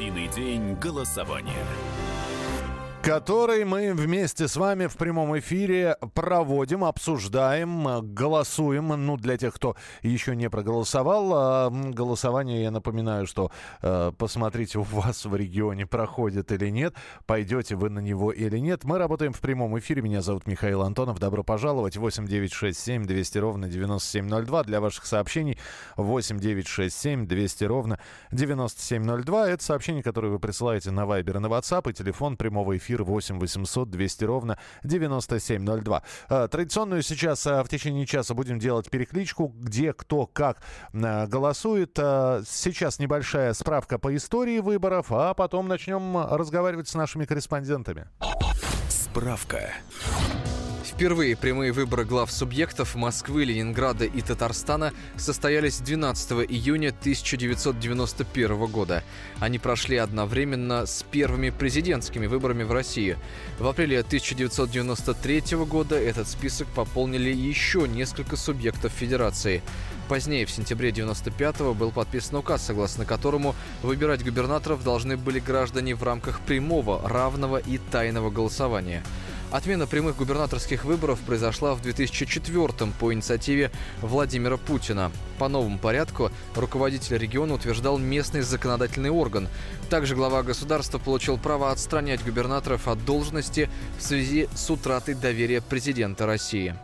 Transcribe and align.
Единый 0.00 0.28
день 0.28 0.74
голосования 0.76 1.62
который 3.02 3.64
мы 3.64 3.94
вместе 3.94 4.46
с 4.46 4.56
вами 4.56 4.86
в 4.86 4.96
прямом 4.96 5.38
эфире 5.38 5.96
проводим, 6.14 6.84
обсуждаем, 6.84 8.14
голосуем. 8.14 8.88
Ну, 8.88 9.16
для 9.16 9.38
тех, 9.38 9.54
кто 9.54 9.74
еще 10.02 10.36
не 10.36 10.50
проголосовал, 10.50 11.32
а, 11.34 11.70
голосование, 11.70 12.62
я 12.62 12.70
напоминаю, 12.70 13.26
что 13.26 13.50
э, 13.80 14.12
посмотрите, 14.16 14.78
у 14.78 14.82
вас 14.82 15.24
в 15.24 15.34
регионе 15.34 15.86
проходит 15.86 16.52
или 16.52 16.68
нет, 16.68 16.94
пойдете 17.26 17.74
вы 17.74 17.88
на 17.88 18.00
него 18.00 18.32
или 18.32 18.58
нет. 18.58 18.84
Мы 18.84 18.98
работаем 18.98 19.32
в 19.32 19.40
прямом 19.40 19.78
эфире. 19.78 20.02
Меня 20.02 20.20
зовут 20.20 20.46
Михаил 20.46 20.82
Антонов. 20.82 21.18
Добро 21.18 21.42
пожаловать. 21.42 21.96
8 21.96 22.26
9 22.26 22.52
6 22.52 22.78
7 22.78 23.04
200 23.06 23.38
ровно 23.38 23.68
9702. 23.68 24.64
Для 24.64 24.80
ваших 24.80 25.06
сообщений 25.06 25.58
8 25.96 26.38
9 26.38 26.66
6 26.66 26.96
7 26.96 27.26
200 27.26 27.64
ровно 27.64 27.98
9702. 28.30 29.50
Это 29.50 29.64
сообщение, 29.64 30.02
которое 30.02 30.28
вы 30.28 30.38
присылаете 30.38 30.90
на 30.90 31.06
Viber 31.06 31.36
и 31.36 31.40
на 31.40 31.46
WhatsApp 31.46 31.90
и 31.90 31.94
телефон 31.94 32.36
прямого 32.36 32.76
эфира 32.76 32.89
эфир 32.90 33.04
8 33.04 33.38
800 33.38 33.90
200 33.90 34.24
ровно 34.24 34.58
9702. 34.82 36.02
А, 36.28 36.48
традиционную 36.48 37.02
сейчас 37.02 37.46
а, 37.46 37.62
в 37.62 37.68
течение 37.68 38.06
часа 38.06 38.34
будем 38.34 38.58
делать 38.58 38.90
перекличку, 38.90 39.54
где 39.56 39.92
кто 39.92 40.26
как 40.26 40.58
а, 40.92 41.26
голосует. 41.26 41.96
Сейчас 41.96 42.98
небольшая 42.98 43.52
справка 43.54 43.98
по 43.98 44.14
истории 44.14 44.58
выборов, 44.58 45.06
а 45.10 45.34
потом 45.34 45.68
начнем 45.68 46.16
разговаривать 46.16 46.88
с 46.88 46.94
нашими 46.94 47.24
корреспондентами. 47.24 48.08
Справка. 48.88 49.72
Впервые 51.00 51.34
прямые 51.34 51.72
выборы 51.72 52.04
глав 52.04 52.30
субъектов 52.30 52.94
Москвы, 52.94 53.44
Ленинграда 53.44 54.04
и 54.04 54.20
Татарстана 54.20 54.92
состоялись 55.16 55.78
12 55.78 56.32
июня 56.50 56.90
1991 56.90 58.66
года. 58.66 59.02
Они 59.38 59.58
прошли 59.58 59.96
одновременно 59.96 60.84
с 60.84 61.02
первыми 61.02 61.48
президентскими 61.48 62.26
выборами 62.26 62.64
в 62.64 62.72
России. 62.72 63.16
В 63.58 63.66
апреле 63.66 64.00
1993 64.00 65.56
года 65.64 65.98
этот 65.98 66.28
список 66.28 66.68
пополнили 66.68 67.32
еще 67.32 67.88
несколько 67.88 68.36
субъектов 68.36 68.92
Федерации. 68.92 69.62
Позднее, 70.06 70.44
в 70.44 70.50
сентябре 70.50 70.90
1995 70.90 71.78
был 71.78 71.92
подписан 71.92 72.36
указ, 72.36 72.66
согласно 72.66 73.06
которому 73.06 73.54
выбирать 73.80 74.22
губернаторов 74.22 74.84
должны 74.84 75.16
были 75.16 75.38
граждане 75.38 75.94
в 75.94 76.02
рамках 76.02 76.40
прямого, 76.40 77.08
равного 77.08 77.56
и 77.56 77.78
тайного 77.78 78.28
голосования. 78.28 79.02
Отмена 79.50 79.88
прямых 79.88 80.16
губернаторских 80.16 80.84
выборов 80.84 81.18
произошла 81.20 81.74
в 81.74 81.82
2004 81.82 82.92
по 83.00 83.12
инициативе 83.12 83.72
Владимира 84.00 84.56
Путина. 84.56 85.10
По 85.38 85.48
новому 85.48 85.76
порядку 85.76 86.30
руководитель 86.54 87.18
региона 87.18 87.54
утверждал 87.54 87.98
местный 87.98 88.42
законодательный 88.42 89.10
орган. 89.10 89.48
Также 89.88 90.14
глава 90.14 90.44
государства 90.44 90.98
получил 90.98 91.36
право 91.36 91.72
отстранять 91.72 92.24
губернаторов 92.24 92.86
от 92.86 93.04
должности 93.04 93.68
в 93.98 94.02
связи 94.02 94.48
с 94.54 94.70
утратой 94.70 95.14
доверия 95.14 95.60
президента 95.60 96.26
России. 96.26 96.76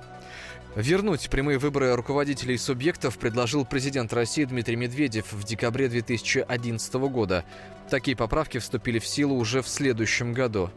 Вернуть 0.75 1.31
прямые 1.31 1.59
выборы 1.59 1.95
руководителей 1.95 2.59
субъектов 2.59 3.17
предложил 3.17 3.65
президент 3.65 4.13
России 4.13 4.45
Дмитрий 4.45 4.77
Медведев 4.77 5.33
в 5.33 5.45
декабре 5.45 5.89
2011 5.89 6.95
года. 6.95 7.45
Такие 7.89 8.17
поправки 8.17 8.59
вступили 8.59 8.99
в 8.99 9.07
силу 9.07 9.37
уже 9.37 9.63
в 9.63 9.69
следующем 9.69 10.35
году. 10.35 10.71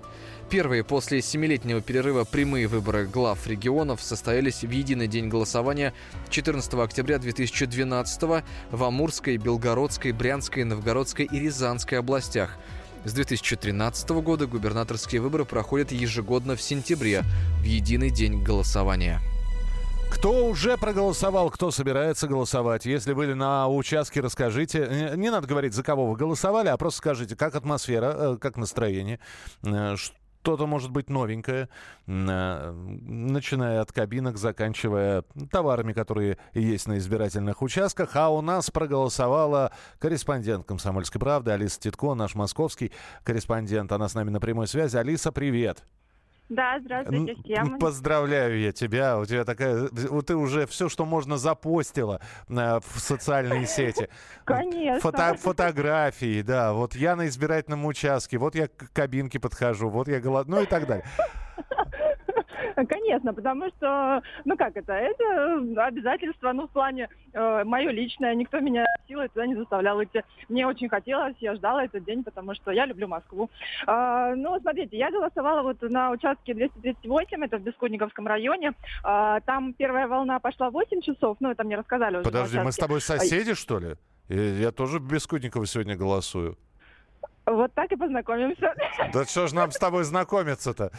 Первые 0.49 0.83
после 0.83 1.21
семилетнего 1.21 1.79
перерыва 1.79 2.23
прямые 2.23 2.65
выборы 2.65 3.05
глав 3.05 3.45
регионов 3.45 4.01
состоялись 4.01 4.63
в 4.63 4.71
единый 4.71 5.07
день 5.07 5.29
голосования 5.29 5.93
14 6.31 6.73
октября 6.73 7.19
2012 7.19 8.43
в 8.71 8.83
Амурской, 8.83 9.37
Белгородской, 9.37 10.11
Брянской, 10.11 10.63
Новгородской 10.63 11.25
и 11.31 11.39
Рязанской 11.39 11.99
областях. 11.99 12.57
С 13.05 13.13
2013 13.13 14.09
года 14.09 14.47
губернаторские 14.47 15.21
выборы 15.21 15.45
проходят 15.45 15.91
ежегодно 15.91 16.55
в 16.55 16.61
сентябре, 16.63 17.21
в 17.59 17.63
единый 17.63 18.09
день 18.09 18.43
голосования. 18.43 19.21
Кто 20.09 20.47
уже 20.47 20.77
проголосовал, 20.77 21.51
кто 21.51 21.69
собирается 21.69 22.27
голосовать? 22.27 22.87
Если 22.87 23.13
были 23.13 23.33
на 23.33 23.67
участке, 23.69 24.21
расскажите. 24.21 25.13
Не 25.15 25.29
надо 25.29 25.45
говорить, 25.47 25.75
за 25.75 25.83
кого 25.83 26.07
вы 26.07 26.17
голосовали, 26.17 26.69
а 26.69 26.77
просто 26.77 26.97
скажите, 26.97 27.35
как 27.35 27.55
атмосфера, 27.55 28.15
э, 28.17 28.37
как 28.41 28.57
настроение, 28.57 29.19
э, 29.63 29.95
что-то 30.41 30.65
может 30.65 30.91
быть 30.91 31.09
новенькое, 31.09 31.69
э, 32.07 32.71
начиная 32.71 33.81
от 33.81 33.91
кабинок, 33.91 34.37
заканчивая 34.37 35.23
товарами, 35.51 35.93
которые 35.93 36.37
есть 36.53 36.87
на 36.87 36.97
избирательных 36.97 37.61
участках. 37.61 38.15
А 38.15 38.29
у 38.29 38.41
нас 38.41 38.71
проголосовала 38.71 39.71
корреспондент 39.99 40.65
«Комсомольской 40.65 41.19
правды» 41.19 41.51
Алиса 41.51 41.79
Титко, 41.79 42.15
наш 42.15 42.35
московский 42.35 42.91
корреспондент. 43.23 43.91
Она 43.91 44.09
с 44.09 44.15
нами 44.15 44.29
на 44.29 44.39
прямой 44.39 44.67
связи. 44.67 44.97
Алиса, 44.97 45.31
привет! 45.31 45.83
Да, 46.49 46.79
здравствуйте 46.79 47.35
всем. 47.43 47.77
Поздравляю 47.77 48.59
я 48.59 48.71
тебя. 48.71 49.19
У 49.19 49.25
тебя 49.25 49.45
такая... 49.45 49.87
Ты 49.87 50.35
уже 50.35 50.65
все, 50.65 50.89
что 50.89 51.05
можно, 51.05 51.37
запостила 51.37 52.21
э, 52.49 52.79
в 52.79 52.99
социальные 52.99 53.67
сети. 53.67 54.09
Конечно. 54.45 54.99
Фото, 54.99 55.35
фотографии, 55.35 56.41
да. 56.41 56.73
Вот 56.73 56.95
я 56.95 57.15
на 57.15 57.27
избирательном 57.27 57.85
участке, 57.85 58.39
вот 58.39 58.55
я 58.55 58.67
к 58.67 58.91
кабинке 58.93 59.39
подхожу, 59.39 59.89
вот 59.89 60.07
я 60.07 60.19
голод... 60.19 60.47
Ну 60.47 60.61
и 60.61 60.65
так 60.65 60.87
далее. 60.87 61.05
Конечно, 62.89 63.33
потому 63.33 63.69
что, 63.69 64.21
ну 64.45 64.57
как 64.57 64.75
это, 64.77 64.93
это 64.93 65.85
обязательство, 65.85 66.53
ну 66.53 66.67
в 66.67 66.71
плане 66.71 67.09
э, 67.33 67.63
мое 67.63 67.91
личное, 67.91 68.35
никто 68.35 68.59
меня 68.59 68.85
силой 69.07 69.29
туда 69.29 69.45
не 69.47 69.55
заставлял 69.55 70.01
идти. 70.03 70.21
Мне 70.47 70.65
очень 70.67 70.89
хотелось, 70.89 71.35
я 71.39 71.55
ждала 71.55 71.85
этот 71.85 72.03
день, 72.05 72.23
потому 72.23 72.53
что 72.55 72.71
я 72.71 72.85
люблю 72.85 73.07
Москву. 73.07 73.49
Э, 73.87 74.33
ну, 74.35 74.59
смотрите, 74.59 74.97
я 74.97 75.11
голосовала 75.11 75.61
вот 75.61 75.81
на 75.81 76.11
участке 76.11 76.53
238, 76.53 77.43
это 77.43 77.57
в 77.57 77.61
Бескудниковском 77.61 78.27
районе. 78.27 78.73
Э, 79.03 79.39
там 79.45 79.73
первая 79.73 80.07
волна 80.07 80.39
пошла 80.39 80.69
8 80.69 81.01
часов, 81.01 81.37
ну 81.39 81.51
это 81.51 81.63
мне 81.63 81.75
рассказали 81.75 82.17
уже 82.17 82.23
Подожди, 82.23 82.59
мы 82.59 82.71
с 82.71 82.77
тобой 82.77 83.01
соседи, 83.01 83.53
что 83.53 83.79
ли? 83.79 83.95
Я 84.29 84.71
тоже 84.71 84.99
в 84.99 85.11
Бескудниково 85.11 85.65
сегодня 85.65 85.97
голосую. 85.97 86.57
Вот 87.49 87.73
так 87.73 87.91
и 87.91 87.95
познакомимся. 87.95 88.73
Да 89.13 89.25
что 89.25 89.47
ж 89.47 89.53
нам 89.53 89.71
с 89.71 89.77
тобой 89.77 90.03
знакомиться-то? 90.03 90.91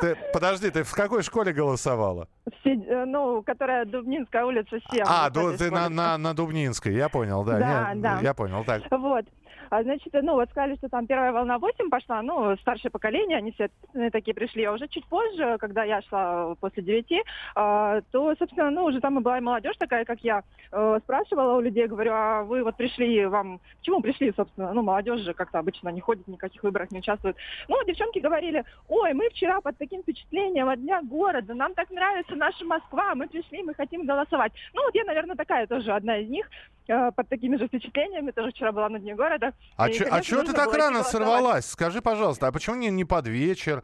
Ты, 0.00 0.16
подожди, 0.32 0.70
ты 0.70 0.82
в 0.82 0.92
какой 0.92 1.22
школе 1.22 1.52
голосовала? 1.52 2.28
Все, 2.60 2.74
э, 2.74 3.04
ну, 3.04 3.42
которая 3.42 3.84
Дубнинская 3.84 4.44
улица 4.44 4.78
7. 4.90 5.04
А, 5.06 5.30
ты 5.30 5.70
на, 5.70 5.88
на, 5.88 6.18
на 6.18 6.34
Дубнинской, 6.34 6.94
я 6.94 7.08
понял, 7.08 7.44
да. 7.44 7.58
Да, 7.58 7.92
да. 7.94 8.20
Я 8.22 8.34
понял, 8.34 8.64
так. 8.64 8.82
Вот. 8.90 9.26
А, 9.70 9.82
значит, 9.84 10.12
ну, 10.12 10.34
вот 10.34 10.50
сказали, 10.50 10.74
что 10.76 10.88
там 10.88 11.06
первая 11.06 11.32
волна 11.32 11.58
8 11.58 11.90
пошла, 11.90 12.22
ну, 12.22 12.56
старшее 12.56 12.90
поколение, 12.90 13.38
они 13.38 13.52
все 13.52 13.70
такие 14.10 14.34
пришли. 14.34 14.64
А 14.64 14.72
уже 14.72 14.88
чуть 14.88 15.06
позже, 15.06 15.56
когда 15.58 15.84
я 15.84 16.02
шла 16.02 16.54
после 16.60 16.82
9, 16.82 17.22
а, 17.54 18.00
то, 18.10 18.34
собственно, 18.36 18.70
ну, 18.70 18.84
уже 18.84 19.00
там 19.00 19.18
и 19.18 19.22
была 19.22 19.38
и 19.38 19.40
молодежь 19.40 19.76
такая, 19.78 20.04
как 20.04 20.20
я. 20.20 20.42
А, 20.72 20.98
спрашивала 20.98 21.56
у 21.56 21.60
людей, 21.60 21.86
говорю, 21.86 22.12
а 22.12 22.42
вы 22.42 22.64
вот 22.64 22.76
пришли, 22.76 23.24
вам... 23.26 23.58
К 23.58 23.82
чему 23.82 24.00
пришли, 24.00 24.32
собственно? 24.36 24.72
Ну, 24.72 24.82
молодежь 24.82 25.20
же 25.20 25.34
как-то 25.34 25.60
обычно 25.60 25.88
не 25.90 26.00
ходит, 26.00 26.26
никаких 26.26 26.62
выборах 26.64 26.90
не 26.90 26.98
участвует. 26.98 27.36
Ну, 27.68 27.76
девчонки 27.84 28.18
говорили, 28.18 28.64
ой, 28.88 29.14
мы 29.14 29.28
вчера 29.30 29.60
под 29.60 29.78
таким 29.78 30.02
впечатлением 30.02 30.68
от 30.68 30.80
Дня 30.80 31.00
города, 31.02 31.54
нам 31.54 31.74
так 31.74 31.90
нравится 31.90 32.34
наша 32.34 32.64
Москва, 32.64 33.14
мы 33.14 33.28
пришли, 33.28 33.62
мы 33.62 33.74
хотим 33.74 34.04
голосовать. 34.04 34.52
Ну, 34.74 34.82
вот 34.82 34.94
я, 34.94 35.04
наверное, 35.04 35.36
такая 35.36 35.66
тоже 35.66 35.92
одна 35.92 36.16
из 36.16 36.28
них, 36.28 36.48
э, 36.90 37.12
под 37.12 37.28
такими 37.28 37.56
же 37.56 37.66
впечатлениями, 37.68 38.30
тоже 38.30 38.50
вчера 38.50 38.72
была 38.72 38.88
на 38.88 38.98
Дне 38.98 39.14
города. 39.14 39.52
А, 39.76 39.88
и, 39.88 39.94
чё, 39.94 40.06
а 40.10 40.20
чего 40.20 40.42
ты 40.42 40.52
так 40.52 40.74
рано 40.74 41.02
сорвалась? 41.02 41.66
Скажи, 41.66 42.02
пожалуйста, 42.02 42.48
а 42.48 42.52
почему 42.52 42.76
не, 42.76 42.90
не 42.90 43.04
под 43.04 43.26
вечер? 43.26 43.82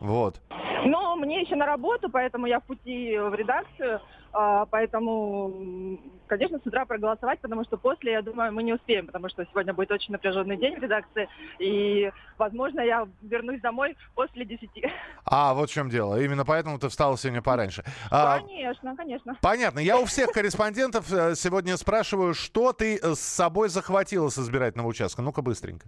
Вот. 0.00 0.40
Ну, 0.84 1.16
мне 1.16 1.42
еще 1.42 1.56
на 1.56 1.66
работу, 1.66 2.08
поэтому 2.08 2.46
я 2.46 2.60
в 2.60 2.64
пути 2.64 3.16
в 3.18 3.34
редакцию. 3.34 4.00
А, 4.32 4.66
поэтому, 4.66 5.98
конечно, 6.26 6.58
с 6.58 6.66
утра 6.66 6.84
проголосовать, 6.84 7.40
потому 7.40 7.64
что 7.64 7.76
после, 7.76 8.12
я 8.12 8.22
думаю, 8.22 8.52
мы 8.52 8.62
не 8.62 8.74
успеем, 8.74 9.06
потому 9.06 9.28
что 9.28 9.44
сегодня 9.46 9.72
будет 9.72 9.90
очень 9.90 10.12
напряженный 10.12 10.56
день 10.56 10.76
в 10.76 10.82
редакции. 10.82 11.28
И, 11.58 12.10
возможно, 12.36 12.80
я 12.80 13.06
вернусь 13.22 13.60
домой 13.60 13.96
после 14.14 14.44
10. 14.44 14.70
А, 15.24 15.54
вот 15.54 15.70
в 15.70 15.72
чем 15.72 15.88
дело. 15.88 16.20
Именно 16.20 16.44
поэтому 16.44 16.78
ты 16.78 16.88
встала 16.88 17.16
сегодня 17.16 17.42
пораньше. 17.42 17.84
А, 18.10 18.40
конечно, 18.40 18.96
конечно. 18.96 19.36
Понятно. 19.40 19.78
Я 19.78 19.98
у 19.98 20.04
всех 20.04 20.30
корреспондентов 20.30 21.12
э, 21.12 21.34
сегодня 21.34 21.76
спрашиваю, 21.76 22.34
что 22.34 22.72
ты 22.72 22.98
с 22.98 23.20
собой 23.20 23.68
захватила 23.68 24.28
с 24.28 24.38
избирательного 24.38 24.88
участка. 24.88 25.22
Ну-ка, 25.22 25.42
быстренько. 25.42 25.86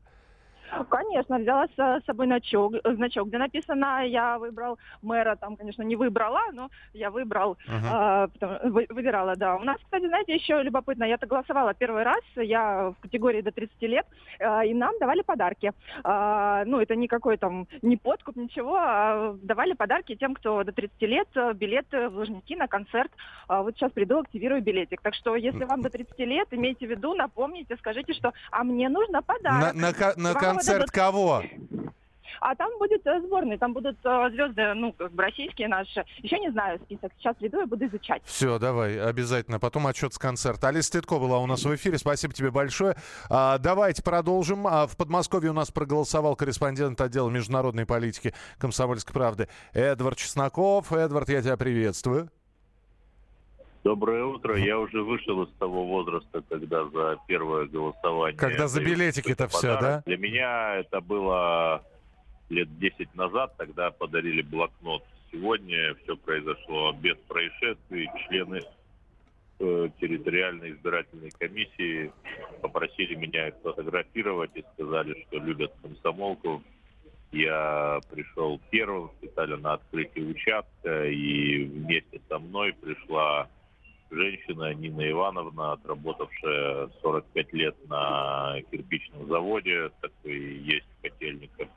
Конечно 0.89 1.39
взяла 1.39 1.67
с 1.77 2.05
собой 2.05 2.27
значок, 2.27 2.75
значок, 2.85 3.29
где 3.29 3.39
написано, 3.39 4.07
я 4.07 4.39
выбрал 4.39 4.79
мэра, 5.03 5.37
там, 5.37 5.57
конечно, 5.57 5.83
не 5.83 5.97
выбрала, 5.97 6.41
но 6.53 6.71
я 6.93 7.11
выбрал, 7.11 7.57
uh-huh. 7.69 8.31
потом, 8.33 8.73
вы, 8.73 8.87
выбирала, 8.89 9.37
да. 9.37 9.57
У 9.57 9.65
нас, 9.65 9.77
кстати, 9.83 10.07
знаете, 10.07 10.35
еще 10.35 10.63
любопытно, 10.63 11.05
я-то 11.05 11.27
голосовала 11.27 11.75
первый 11.75 12.03
раз, 12.03 12.21
я 12.37 12.91
в 12.91 13.03
категории 13.03 13.43
до 13.43 13.51
30 13.51 13.83
лет, 13.83 14.07
а, 14.41 14.65
и 14.65 14.75
нам 14.75 14.95
давали 15.01 15.23
подарки. 15.23 15.73
А, 16.05 16.65
ну, 16.65 16.81
это 16.81 16.97
никакой 16.97 17.37
там, 17.37 17.67
не 17.83 17.97
подкуп, 17.97 18.37
ничего, 18.37 18.77
а 18.79 19.37
давали 19.43 19.75
подарки 19.75 20.15
тем, 20.17 20.35
кто 20.35 20.65
до 20.65 20.73
30 20.73 21.01
лет, 21.03 21.29
билеты 21.55 22.09
в 22.09 22.17
Лужники 22.17 22.57
на 22.57 22.69
концерт. 22.69 23.11
А, 23.49 23.63
вот 23.63 23.75
сейчас 23.77 23.93
приду, 23.93 24.21
активирую 24.21 24.63
билетик. 24.63 25.01
Так 25.01 25.15
что, 25.15 25.37
если 25.37 25.65
вам 25.65 25.83
до 25.83 25.91
30 25.91 26.19
лет, 26.21 26.49
имейте 26.51 26.87
в 26.87 26.91
виду, 26.91 27.15
напомните, 27.15 27.77
скажите, 27.77 28.13
что, 28.13 28.33
а 28.51 28.65
мне 28.65 28.89
нужно 28.89 29.23
подарок. 29.23 29.75
На, 29.75 29.91
на, 29.91 29.93
на 30.17 30.35
концерт 30.35 30.70
кого? 30.91 31.43
А 32.41 32.55
там 32.55 32.71
будет 32.79 33.07
э, 33.07 33.21
сборный, 33.21 33.59
там 33.59 33.75
будут 33.75 33.99
э, 34.03 34.31
звезды, 34.31 34.73
ну, 34.75 34.93
как 34.95 35.13
бы 35.13 35.23
российские 35.23 35.69
наши. 35.69 36.05
Еще 36.19 36.39
не 36.39 36.51
знаю 36.51 36.81
список. 36.85 37.13
Сейчас 37.19 37.37
веду 37.41 37.63
и 37.63 37.67
буду 37.67 37.87
изучать. 37.87 38.23
Все, 38.25 38.59
давай, 38.59 38.99
обязательно. 38.99 39.61
Потом 39.61 39.87
отчет 39.87 40.15
с 40.15 40.19
концерта. 40.19 40.69
Алиса 40.69 40.93
Титко 40.93 41.19
была 41.19 41.39
у 41.39 41.47
нас 41.47 41.65
в 41.65 41.75
эфире. 41.75 41.99
Спасибо 41.99 42.33
тебе 42.33 42.51
большое. 42.51 42.97
А, 43.29 43.59
давайте 43.59 44.03
продолжим. 44.03 44.67
А, 44.67 44.87
в 44.87 44.97
Подмосковье 44.97 45.51
у 45.51 45.55
нас 45.55 45.71
проголосовал 45.71 46.35
корреспондент 46.35 46.99
отдела 47.01 47.29
международной 47.29 47.85
политики 47.85 48.33
«Комсомольской 48.59 49.13
правды» 49.13 49.49
Эдвард 49.75 50.17
Чесноков. 50.17 50.93
Эдвард, 50.93 51.29
я 51.29 51.43
тебя 51.43 51.59
приветствую. 51.59 52.31
Доброе 53.83 54.25
утро. 54.25 54.59
Я 54.59 54.79
уже 54.79 55.03
вышел 55.03 55.43
из 55.43 55.51
того 55.59 55.87
возраста, 55.87 56.43
когда 56.49 56.85
за 56.85 57.17
первое 57.27 57.65
голосование... 57.65 58.39
Когда 58.39 58.69
за 58.69 58.83
билетики-то 58.83 59.49
все, 59.49 59.79
да? 59.81 60.03
Для 60.05 60.19
меня 60.19 60.77
это 60.77 61.01
было 61.01 61.83
лет 62.51 62.69
10 62.79 63.15
назад, 63.15 63.57
тогда 63.57 63.91
подарили 63.91 64.43
блокнот. 64.43 65.03
Сегодня 65.33 65.95
все 66.03 66.15
произошло 66.17 66.93
без 66.93 67.17
происшествий. 67.29 68.11
Члены 68.29 68.61
э, 69.61 69.89
территориальной 69.99 70.73
избирательной 70.73 71.31
комиссии 71.31 72.13
попросили 72.61 73.15
меня 73.15 73.51
сфотографировать 73.61 74.51
и 74.57 74.65
сказали, 74.75 75.25
что 75.27 75.39
любят 75.39 75.73
комсомолку. 75.81 76.63
Я 77.33 78.01
пришел 78.11 78.61
первым 78.71 79.11
специально 79.19 79.57
на 79.57 79.73
открытие 79.75 80.27
участка, 80.27 81.07
и 81.07 81.65
вместе 81.65 82.21
со 82.29 82.39
мной 82.41 82.75
пришла 82.75 83.49
женщина 84.11 84.75
Нина 84.75 85.11
Ивановна, 85.11 85.73
отработавшая 85.73 86.89
45 87.03 87.53
лет 87.53 87.77
на 87.89 88.57
кирпичном 88.71 89.27
заводе, 89.29 89.91
такой 90.01 90.39
есть 90.59 90.87
в 90.99 91.03
Котельниках. 91.03 91.69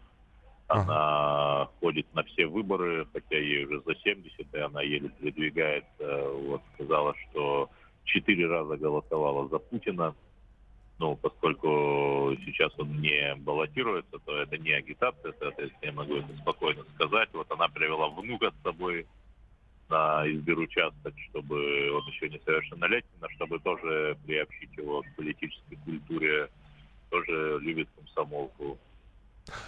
Она 0.68 1.62
ага. 1.62 1.72
ходит 1.80 2.08
на 2.14 2.24
все 2.24 2.48
выборы, 2.48 3.06
хотя 3.14 3.38
ей 3.38 3.66
уже 3.66 3.82
за 3.82 3.96
70, 3.96 4.54
и 4.54 4.58
она 4.58 4.82
еле 4.82 5.10
передвигается. 5.10 6.30
Вот 6.48 6.62
сказала, 6.74 7.14
что 7.30 7.70
четыре 8.06 8.48
раза 8.48 8.78
голосовала 8.78 9.48
за 9.50 9.60
Путина. 9.60 10.16
Ну, 11.00 11.16
поскольку 11.18 12.36
сейчас 12.46 12.72
он 12.78 13.02
не 13.02 13.36
баллотируется, 13.36 14.20
то 14.26 14.38
это 14.38 14.58
не 14.58 14.72
агитация, 14.72 15.34
соответственно, 15.40 15.86
я 15.86 15.92
могу 15.92 16.16
это 16.16 16.38
спокойно 16.38 16.84
сказать. 16.96 17.30
Вот 17.34 17.52
она 17.52 17.68
привела 17.68 18.10
внука 18.10 18.52
с 18.52 18.64
собой 18.64 19.06
на 19.94 20.28
избиручасток, 20.28 21.14
чтобы 21.30 21.92
он 21.92 22.08
еще 22.08 22.30
не 22.30 22.40
совершеннолетний, 22.44 23.18
но 23.22 23.30
чтобы 23.30 23.60
тоже 23.60 24.18
приобщить 24.26 24.76
его 24.76 25.04
к 25.04 25.16
политической 25.16 25.76
культуре, 25.86 26.50
тоже 27.10 27.60
любит 27.62 27.88
комсомолку. 27.96 28.78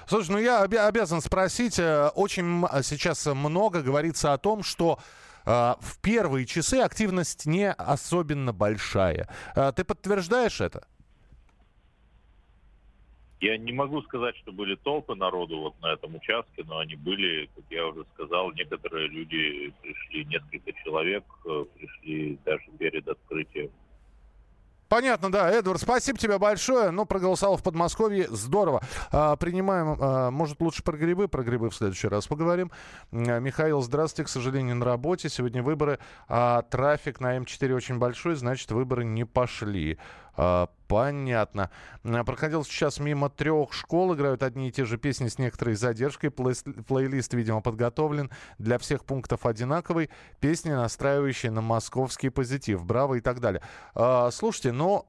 Слушай, 0.07 0.31
ну 0.31 0.38
я 0.39 0.63
обязан 0.63 1.22
спросить, 1.22 1.77
э, 1.77 2.10
очень 2.16 2.66
сейчас 2.83 3.25
много 3.27 3.81
говорится 3.81 4.33
о 4.33 4.38
том, 4.38 4.63
что 4.63 4.98
э, 5.45 5.51
в 5.80 6.00
первые 6.01 6.45
часы 6.45 6.75
активность 6.75 7.45
не 7.45 7.72
особенно 7.72 8.51
большая. 8.54 9.30
Э, 9.56 9.74
ты 9.75 9.83
подтверждаешь 9.83 10.62
это? 10.62 10.88
Я 13.42 13.58
не 13.58 13.74
могу 13.74 14.02
сказать, 14.04 14.36
что 14.38 14.52
были 14.52 14.76
толпы 14.76 15.14
народу 15.16 15.60
вот 15.60 15.82
на 15.82 15.94
этом 15.94 16.16
участке, 16.16 16.64
но 16.66 16.80
они 16.80 16.96
были, 16.96 17.50
как 17.56 17.66
я 17.70 17.88
уже 17.88 18.06
сказал, 18.14 18.52
некоторые 18.54 19.08
люди 19.08 19.74
пришли, 19.82 20.26
несколько 20.26 20.72
человек 20.84 21.24
пришли 21.76 22.40
даже 22.46 22.66
перед 22.80 23.08
открытием 23.08 23.72
Понятно, 24.88 25.32
да. 25.32 25.52
Эдвард, 25.52 25.82
спасибо 25.82 26.18
тебе 26.20 26.38
большое. 26.38 26.92
Ну, 26.92 27.06
проголосовал 27.06 27.58
в 27.58 27.64
Подмосковье. 27.64 28.28
Здорово. 28.30 28.82
А, 29.12 29.36
принимаем, 29.36 29.98
а, 30.00 30.30
может, 30.30 30.62
лучше 30.62 30.84
про 30.84 30.96
грибы? 30.96 31.28
Про 31.28 31.44
грибы 31.44 31.70
в 31.70 31.76
следующий 31.76 32.08
раз 32.08 32.28
поговорим. 32.28 32.72
А, 33.12 33.40
Михаил, 33.40 33.82
здравствуйте. 33.82 34.28
К 34.28 34.32
сожалению, 34.32 34.76
на 34.76 34.86
работе. 34.86 35.28
Сегодня 35.28 35.64
выборы, 35.64 36.00
а 36.28 36.62
трафик 36.62 37.20
на 37.20 37.36
М4 37.36 37.74
очень 37.74 37.98
большой, 37.98 38.36
значит, 38.36 38.70
выборы 38.72 39.06
не 39.06 39.26
пошли. 39.26 39.98
А, 40.38 40.70
понятно. 40.88 41.70
Проходил 42.04 42.64
сейчас 42.64 43.00
мимо 43.00 43.30
трех 43.30 43.74
школ, 43.74 44.14
играют 44.14 44.44
одни 44.44 44.70
и 44.70 44.72
те 44.72 44.86
же 44.86 44.98
песни 44.98 45.28
с 45.28 45.38
некоторой 45.38 45.76
задержкой. 45.76 46.32
Плей 46.32 46.56
плейлист, 46.88 47.34
видимо, 47.34 47.62
подготовлен. 47.62 48.30
Для 48.58 48.78
всех 48.78 49.06
пунктов 49.06 49.46
одинаковый. 49.46 50.10
Песни, 50.40 50.72
настраивающие 50.72 51.52
на 51.52 51.62
московский 51.62 52.30
позитив. 52.30 52.86
Браво 52.86 53.16
и 53.16 53.22
так 53.22 53.40
далее. 53.40 53.62
А, 53.94 54.30
слушайте, 54.32 54.72
но 54.72 55.08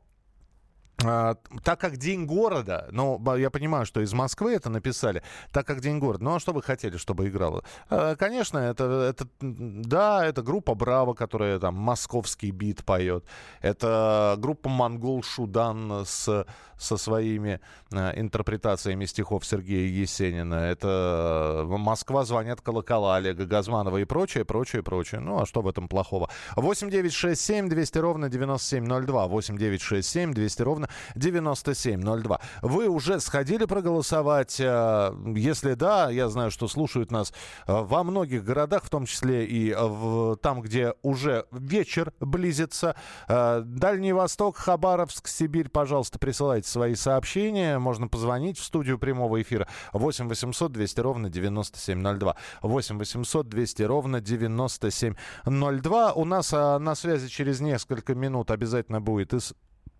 а, 1.05 1.35
так 1.63 1.79
как 1.79 1.99
День 1.99 2.25
города, 2.25 2.89
ну, 2.91 3.21
я 3.37 3.51
понимаю, 3.51 3.85
что 3.85 4.01
из 4.01 4.15
Москвы 4.15 4.55
это 4.55 4.71
написали, 4.71 5.23
так 5.53 5.67
как 5.67 5.81
День 5.81 5.99
города, 5.99 6.25
ну, 6.25 6.35
а 6.35 6.41
что 6.41 6.53
вы 6.53 6.63
хотели, 6.63 6.97
чтобы 6.97 7.29
играло? 7.29 7.65
А, 7.91 8.17
конечно, 8.17 8.57
это, 8.57 8.85
это, 9.11 9.29
да, 9.41 10.25
это 10.25 10.41
группа 10.41 10.75
Браво, 10.75 11.13
которая 11.13 11.59
там 11.59 11.75
московский 11.75 12.51
бит 12.51 12.83
поет, 12.85 13.25
это 13.61 14.37
группа 14.39 14.71
Монгол 14.71 15.23
Шудан 15.23 16.07
с, 16.07 16.47
со 16.79 16.97
своими 16.97 17.61
а, 17.93 18.13
интерпретациями 18.13 19.05
стихов 19.05 19.45
Сергея 19.45 19.87
Есенина, 19.89 20.55
это 20.55 21.65
Москва 21.67 22.25
звонят 22.25 22.63
колокола 22.63 23.17
Олега 23.17 23.45
Газманова 23.45 23.99
и 23.99 24.05
прочее, 24.05 24.47
прочее, 24.47 24.83
прочее. 24.83 25.21
Ну, 25.21 25.43
а 25.43 25.47
что 25.47 25.61
в 25.61 25.69
этом 25.69 25.89
плохого? 25.89 26.31
8 26.57 26.89
9 26.89 27.13
6 27.13 27.39
7 27.39 27.69
200 27.69 27.99
ровно 27.99 28.29
9702, 28.31 29.27
8 29.27 29.59
9 29.59 29.83
6 29.83 30.09
7 30.09 30.33
200 30.33 30.63
ровно 30.63 30.86
9702. 31.15 32.41
Вы 32.63 32.89
уже 32.89 33.21
сходили 33.21 33.65
проголосовать? 33.65 34.61
Э, 34.61 35.13
если 35.35 35.75
да, 35.75 36.11
я 36.11 36.29
знаю, 36.29 36.51
что 36.51 36.69
слушают 36.69 37.11
нас 37.11 37.33
э, 37.67 37.73
во 37.73 38.05
многих 38.05 38.45
городах, 38.45 38.85
в 38.85 38.91
том 38.91 39.07
числе 39.07 39.47
и 39.47 39.75
в, 39.75 40.37
там, 40.37 40.61
где 40.61 40.95
уже 41.03 41.47
вечер 41.51 42.13
близится. 42.21 42.97
Э, 43.29 43.63
Дальний 43.65 44.13
Восток, 44.13 44.57
Хабаровск, 44.57 45.29
Сибирь, 45.29 45.69
пожалуйста, 45.69 46.19
присылайте 46.19 46.69
свои 46.69 46.95
сообщения. 46.95 47.79
Можно 47.79 48.09
позвонить 48.09 48.59
в 48.59 48.65
студию 48.65 48.99
прямого 48.99 49.41
эфира 49.41 49.69
8 49.93 50.29
800 50.29 50.73
200 50.73 51.01
ровно 51.01 51.31
9702. 51.31 52.37
8 52.63 52.99
800 52.99 53.49
200 53.49 53.83
ровно 53.83 54.21
9702. 54.21 56.13
У 56.13 56.25
нас 56.25 56.53
на 56.53 56.95
связи 56.95 57.29
через 57.29 57.61
несколько 57.61 58.15
минут 58.15 58.51
обязательно 58.51 59.01
будет 59.01 59.35
из 59.35 59.55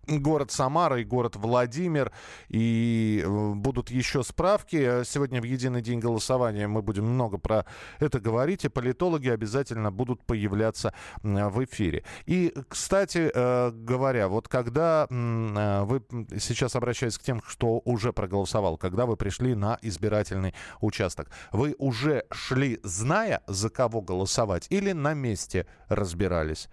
город 0.07 0.51
Самара 0.51 0.99
и 0.99 1.03
город 1.03 1.35
Владимир. 1.35 2.11
И 2.49 3.23
э, 3.25 3.53
будут 3.53 3.89
еще 3.91 4.23
справки. 4.23 5.03
Сегодня 5.03 5.41
в 5.41 5.45
единый 5.45 5.81
день 5.81 5.99
голосования 5.99 6.67
мы 6.67 6.81
будем 6.81 7.05
много 7.05 7.37
про 7.37 7.65
это 7.99 8.19
говорить. 8.19 8.65
И 8.65 8.69
политологи 8.69 9.29
обязательно 9.29 9.91
будут 9.91 10.23
появляться 10.25 10.93
в 11.23 11.63
эфире. 11.65 12.03
И, 12.25 12.53
кстати 12.69 13.31
э, 13.33 13.71
говоря, 13.71 14.27
вот 14.27 14.47
когда 14.47 15.07
э, 15.09 15.83
вы 15.83 16.01
сейчас 16.39 16.75
обращаетесь 16.75 17.17
к 17.17 17.23
тем, 17.23 17.39
кто 17.39 17.81
уже 17.85 18.13
проголосовал, 18.13 18.77
когда 18.77 19.05
вы 19.05 19.17
пришли 19.17 19.55
на 19.55 19.77
избирательный 19.81 20.53
участок, 20.81 21.29
вы 21.51 21.75
уже 21.77 22.25
шли, 22.31 22.79
зная, 22.83 23.41
за 23.47 23.69
кого 23.69 24.01
голосовать, 24.01 24.67
или 24.69 24.91
на 24.91 25.13
месте 25.13 25.67
разбирались? 25.89 26.69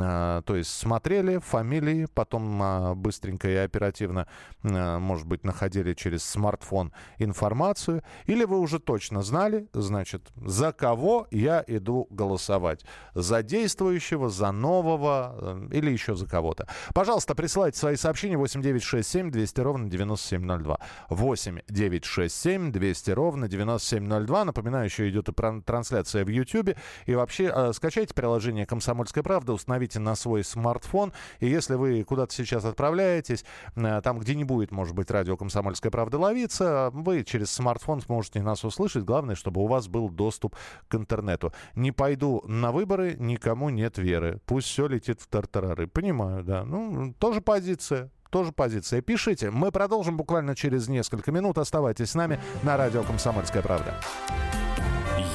А, 0.00 0.42
то 0.42 0.56
есть 0.56 0.70
смотрели 0.70 1.38
фамилии, 1.38 2.06
потом 2.14 2.60
а, 2.62 2.94
быстренько 2.94 3.48
и 3.48 3.54
оперативно, 3.54 4.26
а, 4.62 4.98
может 4.98 5.26
быть, 5.26 5.44
находили 5.44 5.94
через 5.94 6.22
смартфон 6.24 6.92
информацию, 7.18 8.02
или 8.26 8.44
вы 8.44 8.58
уже 8.58 8.78
точно 8.78 9.22
знали, 9.22 9.68
значит, 9.72 10.30
за 10.36 10.72
кого 10.72 11.26
я 11.30 11.64
иду 11.66 12.06
голосовать. 12.10 12.84
За 13.14 13.42
действующего, 13.42 14.28
за 14.28 14.52
нового 14.52 15.34
э, 15.38 15.68
или 15.72 15.90
еще 15.90 16.14
за 16.14 16.26
кого-то. 16.26 16.66
Пожалуйста, 16.94 17.34
присылайте 17.34 17.78
свои 17.78 17.96
сообщения 17.96 18.36
8967 18.36 19.30
200 19.30 19.60
ровно 19.60 19.90
9702. 19.90 20.78
8967 21.10 22.72
200 22.72 23.10
ровно 23.10 23.48
9702. 23.48 24.44
Напоминаю, 24.44 24.84
еще 24.84 25.08
идет 25.08 25.28
и 25.28 25.32
трансляция 25.64 26.24
в 26.24 26.28
YouTube. 26.28 26.76
И 27.06 27.14
вообще, 27.14 27.72
скачайте 27.72 28.14
приложение 28.14 28.66
«Комсомольская 28.66 29.22
правда», 29.22 29.52
установите 29.52 29.81
установите 29.82 29.98
на 29.98 30.14
свой 30.14 30.44
смартфон. 30.44 31.12
И 31.40 31.48
если 31.48 31.74
вы 31.74 32.04
куда-то 32.04 32.34
сейчас 32.34 32.64
отправляетесь, 32.64 33.44
э, 33.76 34.00
там, 34.02 34.18
где 34.18 34.34
не 34.34 34.44
будет, 34.44 34.70
может 34.70 34.94
быть, 34.94 35.10
радио 35.10 35.36
«Комсомольская 35.36 35.90
правда» 35.90 36.18
ловиться, 36.18 36.90
вы 36.92 37.24
через 37.24 37.50
смартфон 37.50 38.00
сможете 38.00 38.42
нас 38.42 38.64
услышать. 38.64 39.04
Главное, 39.04 39.34
чтобы 39.34 39.60
у 39.60 39.66
вас 39.66 39.88
был 39.88 40.08
доступ 40.08 40.56
к 40.88 40.94
интернету. 40.94 41.52
Не 41.74 41.92
пойду 41.92 42.42
на 42.46 42.70
выборы, 42.72 43.16
никому 43.18 43.70
нет 43.70 43.98
веры. 43.98 44.40
Пусть 44.46 44.68
все 44.68 44.86
летит 44.86 45.20
в 45.20 45.26
тартарары. 45.26 45.86
Понимаю, 45.86 46.44
да. 46.44 46.64
Ну, 46.64 47.14
тоже 47.18 47.40
позиция 47.40 48.10
тоже 48.30 48.50
позиция. 48.50 49.02
Пишите. 49.02 49.50
Мы 49.50 49.70
продолжим 49.70 50.16
буквально 50.16 50.56
через 50.56 50.88
несколько 50.88 51.30
минут. 51.30 51.58
Оставайтесь 51.58 52.10
с 52.10 52.14
нами 52.14 52.40
на 52.62 52.78
радио 52.78 53.02
«Комсомольская 53.02 53.60
правда». 53.60 53.94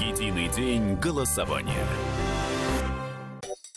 Единый 0.02 0.48
день 0.50 0.96
голосования. 0.96 1.86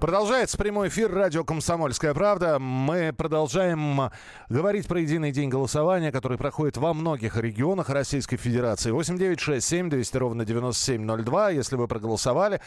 Продолжается 0.00 0.56
прямой 0.56 0.88
эфир 0.88 1.12
радио 1.12 1.44
«Комсомольская 1.44 2.14
правда». 2.14 2.58
Мы 2.58 3.12
продолжаем 3.12 4.10
говорить 4.48 4.88
про 4.88 5.00
единый 5.00 5.30
день 5.30 5.50
голосования, 5.50 6.10
который 6.10 6.38
проходит 6.38 6.78
во 6.78 6.94
многих 6.94 7.36
регионах 7.36 7.90
Российской 7.90 8.38
Федерации. 8.38 8.92
8967 8.92 9.90
200 9.90 10.16
ровно 10.16 10.46
9702. 10.46 11.50
Если 11.50 11.76
вы 11.76 11.86
проголосовали, 11.86 12.62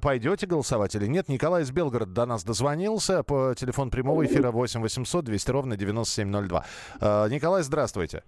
пойдете 0.00 0.46
голосовать 0.46 0.94
или 0.94 1.06
нет. 1.06 1.28
Николай 1.28 1.62
из 1.62 1.70
Белгорода 1.70 2.10
до 2.10 2.24
нас 2.24 2.42
дозвонился 2.42 3.22
по 3.22 3.54
телефону 3.54 3.90
прямого 3.90 4.24
эфира 4.24 4.50
8 4.50 4.80
800 4.80 5.26
200 5.26 5.50
ровно 5.50 5.76
9702. 5.76 6.64
А, 7.02 7.28
Николай, 7.28 7.62
здравствуйте. 7.64 8.24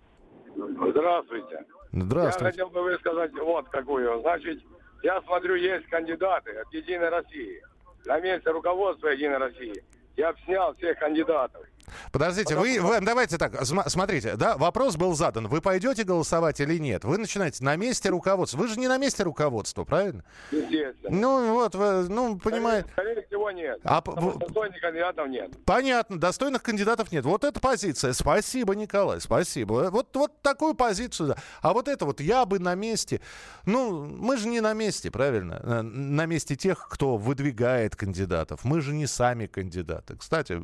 Здравствуйте. 0.55 1.65
Здравствуйте. 1.93 2.45
Я 2.45 2.51
хотел 2.51 2.69
бы 2.69 2.83
высказать 2.83 3.33
вот 3.33 3.71
какую. 3.71 4.21
Значит, 4.21 4.61
я 5.03 5.23
смотрю, 5.23 5.55
есть 5.55 5.87
кандидаты 5.87 6.51
от 6.59 6.71
«Единой 6.75 7.09
России» 7.09 7.63
на 8.05 8.21
месте 8.21 8.51
руководства 8.51 9.09
«Единой 9.09 9.39
России». 9.39 9.83
Я 10.17 10.33
бы 10.33 10.39
снял 10.45 10.75
всех 10.75 10.99
кандидатов. 10.99 11.67
Подождите, 12.13 12.57
вы, 12.57 12.81
вы 12.81 13.01
давайте 13.01 13.39
так, 13.39 13.55
смотрите, 13.65 14.37
да, 14.37 14.57
вопрос 14.57 14.97
был 14.97 15.15
задан. 15.15 15.49
Вы 15.49 15.61
пойдете 15.61 16.05
голосовать 16.05 16.61
или 16.61 16.79
нет? 16.79 17.05
Вы 17.05 17.19
начинаете 17.19 17.65
на 17.65 17.77
месте 17.77 18.09
руководства. 18.09 18.59
Вы 18.59 18.69
же 18.69 18.79
не 18.79 18.89
на 18.89 18.99
месте 18.99 19.23
руководства, 19.23 19.85
правильно? 19.85 20.25
Естественно. 20.51 21.17
Ну 21.17 21.55
вот, 21.55 21.75
вы, 21.75 22.09
ну 22.09 22.39
понимаете. 22.39 22.89
Скорее, 22.93 23.25
всего 23.27 23.51
нет. 23.51 23.81
А, 23.85 24.03
достойных 24.03 24.81
кандидатов 24.81 25.29
нет. 25.29 25.51
Понятно, 25.65 26.19
достойных 26.19 26.63
кандидатов 26.63 27.13
нет. 27.13 27.25
Вот 27.25 27.45
эта 27.45 27.61
позиция. 27.61 28.13
Спасибо, 28.13 28.75
Николай, 28.75 29.21
спасибо. 29.21 29.89
Вот, 29.91 30.15
вот 30.15 30.43
такую 30.43 30.75
позицию. 30.75 31.29
Да. 31.29 31.37
А 31.63 31.73
вот 31.73 31.89
это 31.89 32.05
вот 32.05 32.21
я 32.21 32.45
бы 32.45 32.59
на 32.59 32.75
месте. 32.75 33.21
Ну, 33.67 34.05
мы 34.05 34.37
же 34.37 34.49
не 34.49 34.61
на 34.61 34.73
месте, 34.73 35.11
правильно? 35.11 35.61
Э, 35.63 35.83
на 35.83 36.27
месте 36.27 36.57
тех, 36.57 36.89
кто 36.89 37.17
выдвигает 37.17 37.97
кандидатов. 37.97 38.65
Мы 38.65 38.81
же 38.81 38.93
не 38.93 39.07
сами 39.07 39.47
кандидаты. 39.47 40.17
Кстати, 40.17 40.61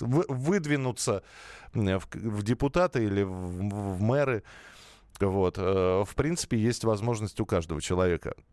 выдвинуться 0.00 1.22
в, 1.74 2.42
депутаты 2.42 3.04
или 3.04 3.22
в, 3.22 4.00
мэры. 4.00 4.42
Вот. 5.20 5.58
Э, 5.58 6.04
в 6.04 6.14
принципе, 6.14 6.58
есть 6.58 6.84
возможность 6.84 7.40
у 7.40 7.46
каждого 7.46 7.80
человека. 7.80 8.34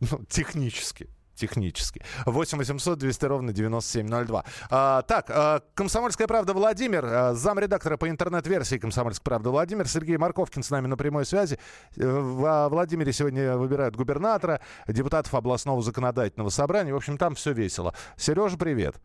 Ну, 0.00 0.24
технически 0.28 1.08
технически. 1.40 2.02
8 2.26 2.58
800 2.58 2.98
200 2.98 3.24
ровно 3.24 3.52
9702. 3.52 4.44
А, 4.70 5.02
так, 5.02 5.30
а, 5.30 5.62
«Комсомольская 5.74 6.26
правда» 6.26 6.52
Владимир, 6.52 7.04
а, 7.04 7.34
замредактора 7.34 7.96
по 7.96 8.08
интернет-версии 8.08 8.78
«Комсомольской 8.78 9.24
правды» 9.24 9.48
Владимир, 9.48 9.88
Сергей 9.88 10.18
Марковкин 10.18 10.62
с 10.62 10.70
нами 10.70 10.86
на 10.86 10.96
прямой 10.96 11.24
связи. 11.24 11.58
Э, 11.96 12.06
в 12.06 12.68
Владимире 12.68 13.12
сегодня 13.12 13.56
выбирают 13.56 13.96
губернатора, 13.96 14.60
депутатов 14.86 15.34
областного 15.34 15.82
законодательного 15.82 16.50
собрания. 16.50 16.92
В 16.92 16.96
общем, 16.96 17.16
там 17.16 17.34
все 17.34 17.52
весело. 17.52 17.94
Сережа, 18.16 18.58
привет. 18.58 18.96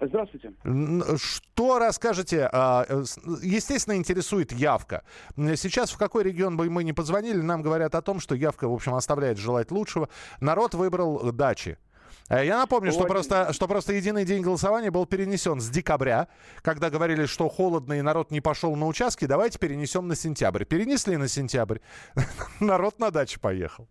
Здравствуйте. 0.00 0.52
Что 1.16 1.78
расскажете? 1.78 2.48
А, 2.52 2.84
э, 2.88 3.02
естественно, 3.42 3.96
интересует 3.96 4.52
явка. 4.52 5.02
Сейчас 5.36 5.90
в 5.90 5.98
какой 5.98 6.22
регион 6.22 6.56
бы 6.56 6.70
мы 6.70 6.84
ни 6.84 6.92
позвонили, 6.92 7.40
нам 7.40 7.62
говорят 7.62 7.94
о 7.94 8.02
том, 8.02 8.20
что 8.20 8.34
явка, 8.34 8.68
в 8.68 8.72
общем, 8.72 8.94
оставляет 8.94 9.38
желать 9.38 9.70
лучшего. 9.70 10.08
Народ 10.40 10.74
выбрал 10.74 11.32
дачи. 11.32 11.78
Э, 12.28 12.44
я 12.44 12.58
напомню, 12.58 12.92
что 12.92 13.04
просто, 13.04 13.52
что 13.52 13.66
просто 13.66 13.92
единый 13.92 14.24
день 14.24 14.42
голосования 14.42 14.90
был 14.90 15.06
перенесен 15.06 15.60
с 15.60 15.68
декабря, 15.68 16.28
когда 16.62 16.90
говорили, 16.90 17.26
что 17.26 17.48
холодно 17.48 17.94
и 17.94 18.02
народ 18.02 18.30
не 18.30 18.40
пошел 18.40 18.76
на 18.76 18.86
участки, 18.86 19.24
давайте 19.24 19.58
перенесем 19.58 20.06
на 20.08 20.14
сентябрь. 20.14 20.64
Перенесли 20.64 21.16
на 21.16 21.28
сентябрь, 21.28 21.78
народ 22.60 22.98
на 22.98 23.10
дачу 23.10 23.40
поехал. 23.40 23.88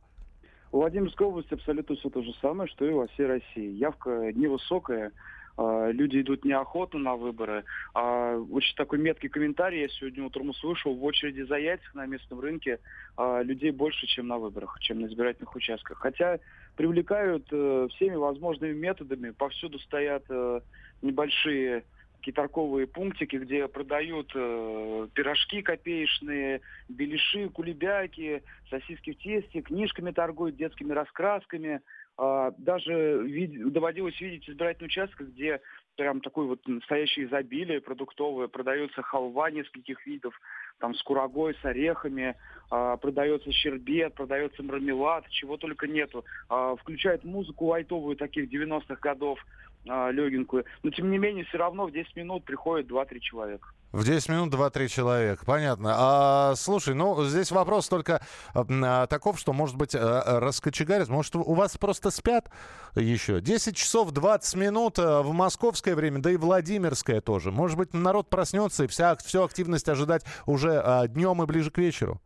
В 0.72 0.78
Владимирской 0.78 1.26
области 1.26 1.54
абсолютно 1.54 1.96
все 1.96 2.10
то 2.10 2.22
же 2.22 2.34
самое, 2.42 2.70
что 2.70 2.86
и 2.86 2.92
во 2.92 3.08
всей 3.08 3.26
России. 3.26 3.72
Явка 3.72 4.32
невысокая, 4.34 5.08
а, 5.08 5.37
люди 5.58 6.22
идут 6.22 6.46
неохотно 6.46 7.00
на 7.00 7.16
выборы. 7.16 7.64
А, 7.94 8.38
очень 8.38 8.76
такой 8.76 9.00
меткий 9.00 9.30
комментарий 9.30 9.82
я 9.82 9.90
сегодня 9.90 10.24
утром 10.24 10.50
услышал. 10.50 10.94
В 10.94 11.04
очереди 11.04 11.42
за 11.42 11.56
яйцах 11.56 11.96
на 11.96 12.06
местном 12.06 12.40
рынке 12.40 12.80
а, 13.16 13.42
людей 13.42 13.72
больше, 13.72 14.06
чем 14.08 14.28
на 14.28 14.38
выборах, 14.38 14.78
чем 14.82 15.02
на 15.02 15.08
избирательных 15.08 15.56
участках. 15.56 15.98
Хотя 15.98 16.40
привлекают 16.76 17.48
э, 17.52 17.88
всеми 17.96 18.16
возможными 18.16 18.74
методами. 18.74 19.32
Повсюду 19.32 19.80
стоят 19.80 20.24
э, 20.30 20.62
небольшие 21.02 21.84
такие 22.18 22.34
торговые 22.34 22.88
пунктики, 22.88 23.36
где 23.36 23.68
продают 23.68 24.32
э, 24.36 25.08
пирожки 25.14 25.64
копеечные, 25.64 26.62
беляши, 26.88 27.50
кулебяки, 27.50 28.44
сосиски 28.70 29.14
в 29.14 29.18
тесте, 29.18 29.62
книжками 29.62 30.12
торгуют, 30.12 30.56
детскими 30.56 30.94
раскрасками– 30.94 31.82
а, 31.92 32.07
даже 32.18 33.22
вид- 33.24 33.72
доводилось 33.72 34.20
видеть 34.20 34.50
избирательный 34.50 34.88
участок, 34.88 35.28
где 35.30 35.62
прям 35.98 36.22
такое 36.22 36.46
вот 36.46 36.66
настоящее 36.68 37.26
изобилие 37.26 37.82
продуктовое, 37.82 38.48
продается 38.48 39.02
халва 39.02 39.52
нескольких 39.52 40.06
видов, 40.06 40.40
там 40.80 40.94
с 40.94 41.02
курагой, 41.04 41.56
с 41.62 41.66
орехами, 41.66 42.36
а, 42.70 42.98
продается 42.98 43.52
щербет, 43.52 44.14
продается 44.14 44.64
мармелад, 44.64 45.28
чего 45.30 45.58
только 45.58 45.88
нету. 45.88 46.24
А, 46.50 46.76
включает 46.76 47.24
музыку 47.24 47.66
лайтовую 47.66 48.16
таких 48.16 48.50
90-х 48.50 49.00
годов, 49.02 49.44
а, 49.90 50.12
легенькую. 50.12 50.66
Но 50.84 50.92
тем 50.92 51.12
не 51.12 51.18
менее, 51.18 51.46
все 51.46 51.58
равно 51.58 51.88
в 51.88 51.92
10 51.92 52.16
минут 52.16 52.46
приходит 52.46 52.90
2-3 52.90 53.20
человека. 53.20 53.70
В 53.92 54.04
10 54.04 54.30
минут 54.30 54.54
2-3 54.54 54.88
человека. 54.88 55.46
Понятно. 55.46 55.94
А, 55.96 56.56
слушай, 56.56 56.94
ну, 56.94 57.24
здесь 57.24 57.52
вопрос 57.52 57.88
только 57.88 58.22
а, 58.54 59.08
таков, 59.08 59.40
что, 59.40 59.54
может 59.54 59.78
быть, 59.78 59.96
а, 59.96 60.40
раскочегарит. 60.40 61.08
Может, 61.08 61.36
у 61.36 61.54
вас 61.54 61.78
просто 61.78 62.12
спят 62.12 62.52
еще? 62.96 63.42
10 63.42 63.76
часов 63.76 64.12
20 64.12 64.56
минут 64.56 65.00
а, 65.00 65.22
в 65.22 65.32
московское 65.32 65.96
время, 65.96 66.20
да 66.20 66.32
и 66.32 66.38
Владимирское 66.38 67.22
тоже. 67.22 67.52
Может 67.52 67.78
быть, 67.78 67.94
народ 67.94 68.30
проснется 68.30 68.84
и 68.84 68.88
вся, 68.88 69.16
всю 69.16 69.44
активность 69.44 69.88
ожидать 69.88 70.26
уже 70.46 70.82
а, 70.84 71.08
днем 71.08 71.42
и 71.42 71.46
ближе 71.46 71.72
к 71.72 71.78
вечеру? 71.78 72.20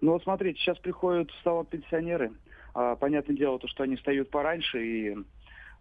Ну, 0.00 0.12
вот 0.12 0.22
смотрите, 0.22 0.60
сейчас 0.60 0.78
приходят 0.78 1.30
в 1.30 1.42
салон 1.42 1.66
пенсионеры. 1.66 2.32
А, 2.74 2.94
понятное 2.94 3.36
дело, 3.36 3.58
то, 3.58 3.66
что 3.66 3.82
они 3.82 3.96
встают 3.96 4.30
пораньше 4.30 4.84
и 4.84 5.16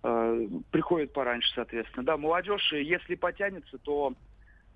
э, 0.07 0.47
приходят 0.71 1.13
пораньше, 1.13 1.51
соответственно. 1.53 2.05
Да, 2.05 2.17
молодежь, 2.17 2.71
если 2.71 3.15
потянется, 3.15 3.77
то 3.77 4.13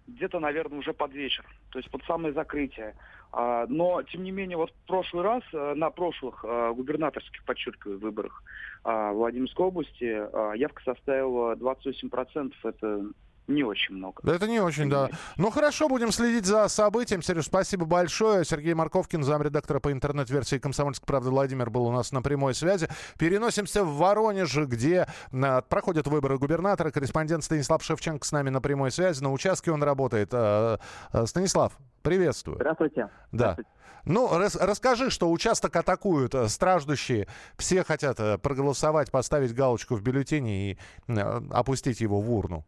где-то, 0.07 0.39
наверное, 0.39 0.79
уже 0.79 0.93
под 0.93 1.13
вечер, 1.13 1.45
то 1.71 1.79
есть 1.79 1.89
под 1.89 2.03
самое 2.03 2.33
закрытие. 2.33 2.95
А, 3.31 3.65
но, 3.67 4.03
тем 4.03 4.23
не 4.23 4.31
менее, 4.31 4.57
вот 4.57 4.71
в 4.71 4.88
прошлый 4.88 5.23
раз, 5.23 5.43
э, 5.53 5.73
на 5.75 5.89
прошлых 5.89 6.43
э, 6.43 6.73
губернаторских, 6.73 7.45
подчеркиваю, 7.45 8.00
выборах 8.00 8.43
а, 8.83 9.13
Владимирской 9.13 9.65
области 9.65 10.57
явка 10.57 10.83
составила 10.83 11.55
28%. 11.55 12.53
Это 12.63 13.05
не 13.51 13.63
очень 13.63 13.96
много. 13.96 14.22
Да 14.24 14.36
это 14.36 14.48
не 14.48 14.60
очень, 14.60 14.89
да. 14.89 15.10
Ну 15.38 15.51
хорошо, 15.51 15.88
будем 15.88 16.12
следить 16.12 16.46
за 16.46 16.67
событием. 16.67 17.22
Сереж, 17.22 17.46
спасибо 17.46 17.86
большое. 17.86 18.46
Сергей 18.46 18.74
Марковкин, 18.74 19.24
замредактора 19.24 19.79
по 19.79 19.91
интернет-версии 19.91 20.58
«Комсомольской 20.58 21.05
правды» 21.05 21.29
Владимир 21.29 21.70
был 21.70 21.86
у 21.86 21.91
нас 21.91 22.12
на 22.12 22.22
прямой 22.22 22.53
связи. 22.53 22.88
Переносимся 23.17 23.84
в 23.84 23.98
Воронеж, 23.98 24.55
где 24.58 25.08
а, 25.31 25.62
проходят 25.62 26.08
выборы 26.08 26.38
губернатора. 26.38 26.91
Корреспондент 26.91 27.43
Станислав 27.43 27.84
Шевченко 27.84 28.25
с 28.25 28.31
нами 28.31 28.50
на 28.50 28.62
прямой 28.62 28.91
связи. 28.91 29.22
На 29.24 29.31
участке 29.31 29.72
он 29.72 29.84
работает. 29.84 30.29
А, 30.34 30.79
а, 31.12 31.25
Станислав, 31.25 31.77
приветствую. 32.01 32.58
Здравствуйте. 32.58 33.10
Да. 33.31 33.53
Здравствуйте. 33.53 33.70
Ну, 34.05 34.38
рас, 34.38 34.55
расскажи, 34.55 35.10
что 35.10 35.29
участок 35.31 35.75
атакуют 35.75 36.34
э, 36.34 36.48
страждущие. 36.48 37.27
Все 37.58 37.84
хотят 37.84 38.20
э, 38.20 38.38
проголосовать, 38.38 39.12
поставить 39.12 39.53
галочку 39.53 39.96
в 39.96 40.01
бюллетене 40.01 40.72
и 40.72 40.77
э, 41.08 41.41
опустить 41.51 42.01
его 42.01 42.20
в 42.20 42.31
урну. 42.31 42.65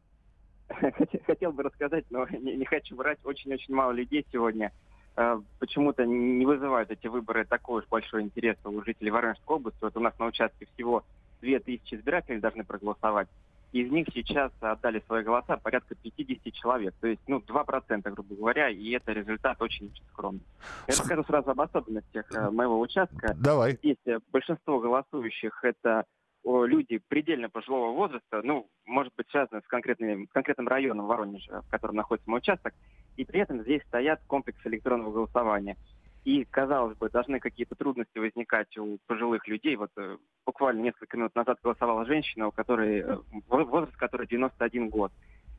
хотел 1.25 1.51
бы 1.51 1.63
рассказать, 1.63 2.05
но 2.09 2.27
не, 2.27 2.55
не 2.55 2.65
хочу 2.65 2.95
врать. 2.95 3.19
Очень-очень 3.23 3.73
мало 3.73 3.91
людей 3.91 4.25
сегодня 4.31 4.71
э, 5.15 5.39
почему-то 5.59 6.05
не 6.05 6.45
вызывают 6.45 6.91
эти 6.91 7.07
выборы 7.07 7.45
такой 7.45 7.81
уж 7.81 7.87
большой 7.87 8.23
интерес 8.23 8.57
у 8.65 8.81
жителей 8.83 9.11
Воронежской 9.11 9.55
области. 9.55 9.79
Вот 9.81 9.95
у 9.97 9.99
нас 9.99 10.17
на 10.19 10.25
участке 10.25 10.67
всего 10.73 11.03
2000 11.41 11.95
избирателей 11.95 12.39
должны 12.39 12.63
проголосовать. 12.63 13.27
Из 13.73 13.91
них 13.91 14.07
сейчас 14.13 14.51
отдали 14.61 15.01
свои 15.07 15.23
голоса 15.23 15.57
порядка 15.57 15.95
50 15.95 16.53
человек. 16.53 16.93
То 17.01 17.07
есть, 17.07 17.21
ну, 17.27 17.39
2%, 17.39 18.01
грубо 18.11 18.35
говоря, 18.35 18.69
и 18.69 18.91
это 18.91 19.13
результат 19.13 19.59
очень-очень 19.59 20.03
скромный. 20.11 20.43
Я 20.87 20.93
расскажу 20.93 21.23
сразу 21.23 21.49
об 21.49 21.61
особенностях 21.61 22.31
э, 22.31 22.51
моего 22.51 22.79
участка. 22.79 23.33
Давай. 23.35 23.71
Здесь 23.77 23.97
э, 24.05 24.19
большинство 24.31 24.79
голосующих 24.79 25.63
это 25.63 26.05
люди 26.45 26.99
предельно 27.07 27.49
пожилого 27.49 27.93
возраста, 27.93 28.41
ну, 28.43 28.67
может 28.85 29.13
быть, 29.15 29.29
связаны 29.29 29.61
с, 29.61 29.67
конкретным, 29.67 30.27
с 30.27 30.31
конкретным 30.31 30.67
районом 30.67 31.07
Воронежа, 31.07 31.61
в 31.61 31.69
котором 31.69 31.95
находится 31.95 32.29
мой 32.29 32.39
участок, 32.39 32.73
и 33.15 33.25
при 33.25 33.39
этом 33.39 33.61
здесь 33.61 33.81
стоят 33.83 34.21
комплексы 34.27 34.67
электронного 34.67 35.11
голосования. 35.11 35.77
И, 36.25 36.45
казалось 36.45 36.97
бы, 36.97 37.09
должны 37.09 37.39
какие-то 37.39 37.75
трудности 37.75 38.17
возникать 38.17 38.77
у 38.77 38.97
пожилых 39.07 39.45
людей. 39.47 39.75
Вот 39.75 39.89
э, 39.97 40.17
буквально 40.45 40.81
несколько 40.81 41.17
минут 41.17 41.35
назад 41.35 41.59
голосовала 41.61 42.05
женщина, 42.05 42.47
у 42.47 42.51
которой 42.51 42.99
э, 42.99 43.17
возраст 43.47 43.95
которой 43.97 44.25
91 44.27 44.89
год. 44.89 45.11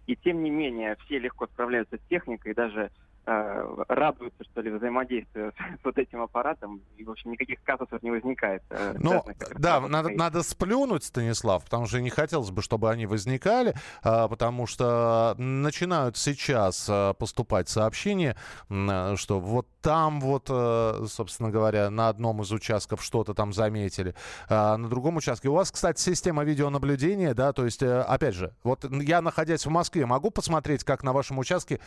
И 0.07 0.17
тем 0.17 0.43
не 0.43 0.51
менее, 0.51 0.97
все 1.05 1.19
легко 1.19 1.47
справляются 1.47 1.99
с 1.99 2.09
техникой, 2.09 2.55
даже 2.55 2.91
э, 3.27 3.85
радуются, 3.89 4.45
что 4.45 4.61
ли, 4.61 4.71
взаимодействию 4.71 5.53
с 5.81 5.85
вот 5.85 5.99
этим 5.99 6.23
аппаратом, 6.23 6.81
и, 6.97 7.05
в 7.05 7.11
общем, 7.11 7.33
никаких 7.33 7.63
казусов 7.63 8.03
не 8.03 8.11
возникает. 8.11 8.63
Э, 8.71 8.95
ну, 8.99 9.25
да, 9.57 9.81
надо, 9.81 10.11
надо 10.11 10.43
сплюнуть, 10.43 11.05
Станислав, 11.05 11.65
потому 11.65 11.87
что 11.87 12.01
не 12.01 12.11
хотелось 12.11 12.51
бы, 12.51 12.63
чтобы 12.63 12.91
они 12.91 13.07
возникали, 13.07 13.75
э, 14.05 14.29
потому 14.29 14.67
что 14.67 15.35
начинают 15.39 16.17
сейчас 16.17 16.87
э, 16.89 17.15
поступать 17.19 17.69
сообщения, 17.69 18.37
э, 18.71 19.17
что 19.17 19.41
вот 19.41 19.67
там 19.81 20.21
вот, 20.21 20.47
э, 20.49 21.05
собственно 21.09 21.51
говоря, 21.51 21.91
на 21.91 22.09
одном 22.09 22.43
из 22.43 22.51
участков 22.53 23.03
что-то 23.03 23.35
там 23.35 23.53
заметили, 23.53 24.15
э, 24.49 24.77
на 24.77 24.89
другом 24.89 25.17
участке. 25.17 25.49
У 25.49 25.55
вас, 25.55 25.71
кстати, 25.71 26.01
система 26.01 26.43
видеонаблюдения, 26.45 27.35
да, 27.35 27.53
то 27.53 27.65
есть, 27.65 27.83
э, 27.83 28.01
опять 28.01 28.35
же, 28.35 28.55
вот 28.63 28.85
я, 28.91 29.21
находясь 29.21 29.67
в 29.67 29.71
Москве, 29.71 30.07
могу 30.07 30.31
посмотреть, 30.31 30.85
как 30.85 31.03
на 31.03 31.13
вашем 31.13 31.39
участке 31.39 31.81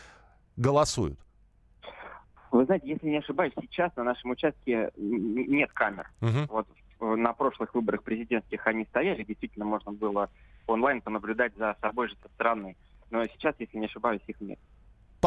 голосуют? 0.58 1.20
Вы 2.52 2.66
знаете, 2.66 2.88
если 2.88 3.08
не 3.08 3.18
ошибаюсь, 3.18 3.54
сейчас 3.62 3.96
на 3.96 4.04
нашем 4.04 4.32
участке 4.32 4.92
нет 4.96 5.72
камер. 5.74 6.10
Угу. 6.22 6.48
Вот 6.50 6.68
на 7.00 7.34
прошлых 7.34 7.76
выборах 7.76 8.04
президентских 8.04 8.66
они 8.66 8.86
стояли, 8.86 9.24
действительно 9.24 9.66
можно 9.66 9.92
было 9.92 10.30
онлайн 10.66 11.02
понаблюдать 11.02 11.56
за 11.56 11.76
собой 11.82 12.10
же 12.10 12.16
со 12.22 12.30
стороны. 12.30 12.76
Но 13.10 13.26
сейчас, 13.28 13.56
если 13.60 13.78
не 13.78 13.86
ошибаюсь, 13.86 14.22
их 14.28 14.40
нет. 14.42 14.60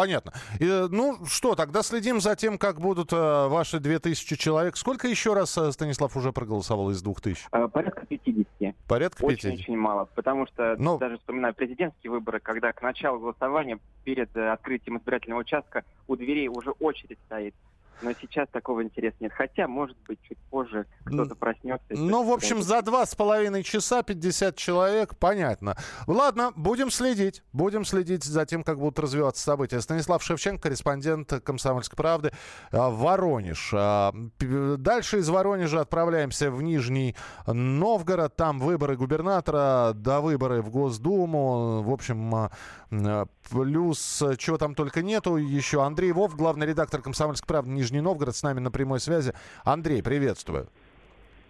Понятно. 0.00 0.33
И, 0.59 0.87
ну 0.90 1.26
что, 1.26 1.54
тогда 1.54 1.83
следим 1.83 2.23
за 2.23 2.35
тем, 2.35 2.57
как 2.57 2.80
будут 2.80 3.12
э, 3.12 3.49
ваши 3.49 3.80
2000 3.80 4.35
человек. 4.37 4.78
Сколько 4.78 5.09
еще 5.09 5.35
раз 5.35 5.59
э, 5.59 5.71
Станислав 5.73 6.16
уже 6.16 6.33
проголосовал 6.33 6.88
из 6.88 7.02
2000? 7.02 7.49
Э, 7.52 7.69
порядка 7.69 8.07
50. 8.07 8.76
Порядка 8.88 9.26
50? 9.26 9.52
Очень-очень 9.52 9.76
мало, 9.76 10.07
потому 10.14 10.47
что 10.47 10.75
Но... 10.78 10.97
даже 10.97 11.19
вспоминаю 11.19 11.52
президентские 11.52 12.12
выборы, 12.12 12.40
когда 12.40 12.73
к 12.73 12.80
началу 12.80 13.21
голосования 13.21 13.78
перед 14.04 14.35
э, 14.35 14.50
открытием 14.50 14.97
избирательного 14.97 15.40
участка 15.40 15.85
у 16.09 16.16
дверей 16.16 16.49
уже 16.49 16.71
очередь 16.71 17.19
стоит. 17.26 17.54
Но 18.02 18.12
сейчас 18.21 18.49
такого 18.50 18.83
интереса 18.83 19.16
нет. 19.21 19.33
Хотя, 19.33 19.69
может 19.69 19.97
быть, 20.07 20.19
чуть 20.23 20.38
позже 20.50 20.87
кто-то 21.04 21.35
проснется. 21.35 21.85
Ну, 21.90 22.25
в 22.25 22.33
общем, 22.33 22.62
за 22.62 22.83
два 22.83 23.04
с 23.07 23.14
половиной 23.14 23.62
часа 23.62 24.02
50 24.02 24.57
человек, 24.57 25.16
понятно. 25.16 25.76
Ладно, 26.07 26.52
будем 26.57 26.90
следить. 26.90 27.42
Будем 27.52 27.85
следить 27.85 28.25
за 28.25 28.47
тем, 28.47 28.62
как 28.62 28.78
будут 28.78 28.99
развиваться 28.99 29.42
события. 29.42 29.80
Станислав 29.80 30.23
Шевченко, 30.23 30.62
корреспондент 30.62 31.33
«Комсомольской 31.45 31.97
правды», 31.97 32.33
а, 32.73 32.90
Воронеж. 32.90 33.73
А, 33.75 34.12
дальше 34.38 35.19
из 35.19 35.28
Воронежа 35.28 35.80
отправляемся 35.80 36.50
в 36.50 36.62
Нижний 36.62 37.16
Новгород. 37.47 38.37
Там 38.37 38.61
выборы 38.61 38.97
губернатора, 38.97 39.92
до 39.95 40.21
выборы 40.21 40.62
в 40.62 40.71
Госдуму. 40.71 41.83
В 41.83 41.90
общем, 41.92 42.35
а, 42.35 43.26
плюс 43.50 44.23
чего 44.38 44.59
там 44.59 44.75
только 44.75 45.02
нету. 45.02 45.37
Еще 45.37 45.83
Андрей 45.83 46.12
Вов, 46.12 46.37
главный 46.37 46.66
редактор 46.66 47.02
«Комсомольской 47.02 47.47
правды» 47.47 47.71
Нижний 47.90 48.02
Новгород, 48.02 48.37
с 48.37 48.44
нами 48.44 48.61
на 48.61 48.70
прямой 48.70 49.00
связи. 49.00 49.35
Андрей, 49.64 50.00
приветствую. 50.00 50.68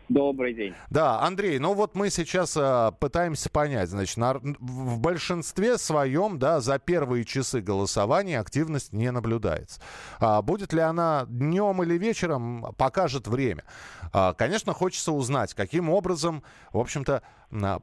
Добрый 0.08 0.54
день. 0.54 0.74
Да, 0.88 1.20
Андрей, 1.20 1.58
ну 1.58 1.74
вот 1.74 1.94
мы 1.94 2.08
сейчас 2.08 2.56
э, 2.56 2.92
пытаемся 2.98 3.50
понять, 3.50 3.90
значит, 3.90 4.16
на, 4.16 4.34
в 4.34 4.98
большинстве 4.98 5.76
своем, 5.76 6.38
да, 6.38 6.60
за 6.60 6.78
первые 6.78 7.26
часы 7.26 7.60
голосования 7.60 8.40
активность 8.40 8.94
не 8.94 9.12
наблюдается. 9.12 9.82
А 10.18 10.40
будет 10.40 10.72
ли 10.72 10.80
она 10.80 11.26
днем 11.28 11.82
или 11.82 11.98
вечером, 11.98 12.74
покажет 12.78 13.28
время. 13.28 13.64
А, 14.12 14.32
конечно, 14.32 14.72
хочется 14.72 15.12
узнать, 15.12 15.52
каким 15.52 15.90
образом, 15.90 16.42
в 16.72 16.78
общем-то, 16.78 17.22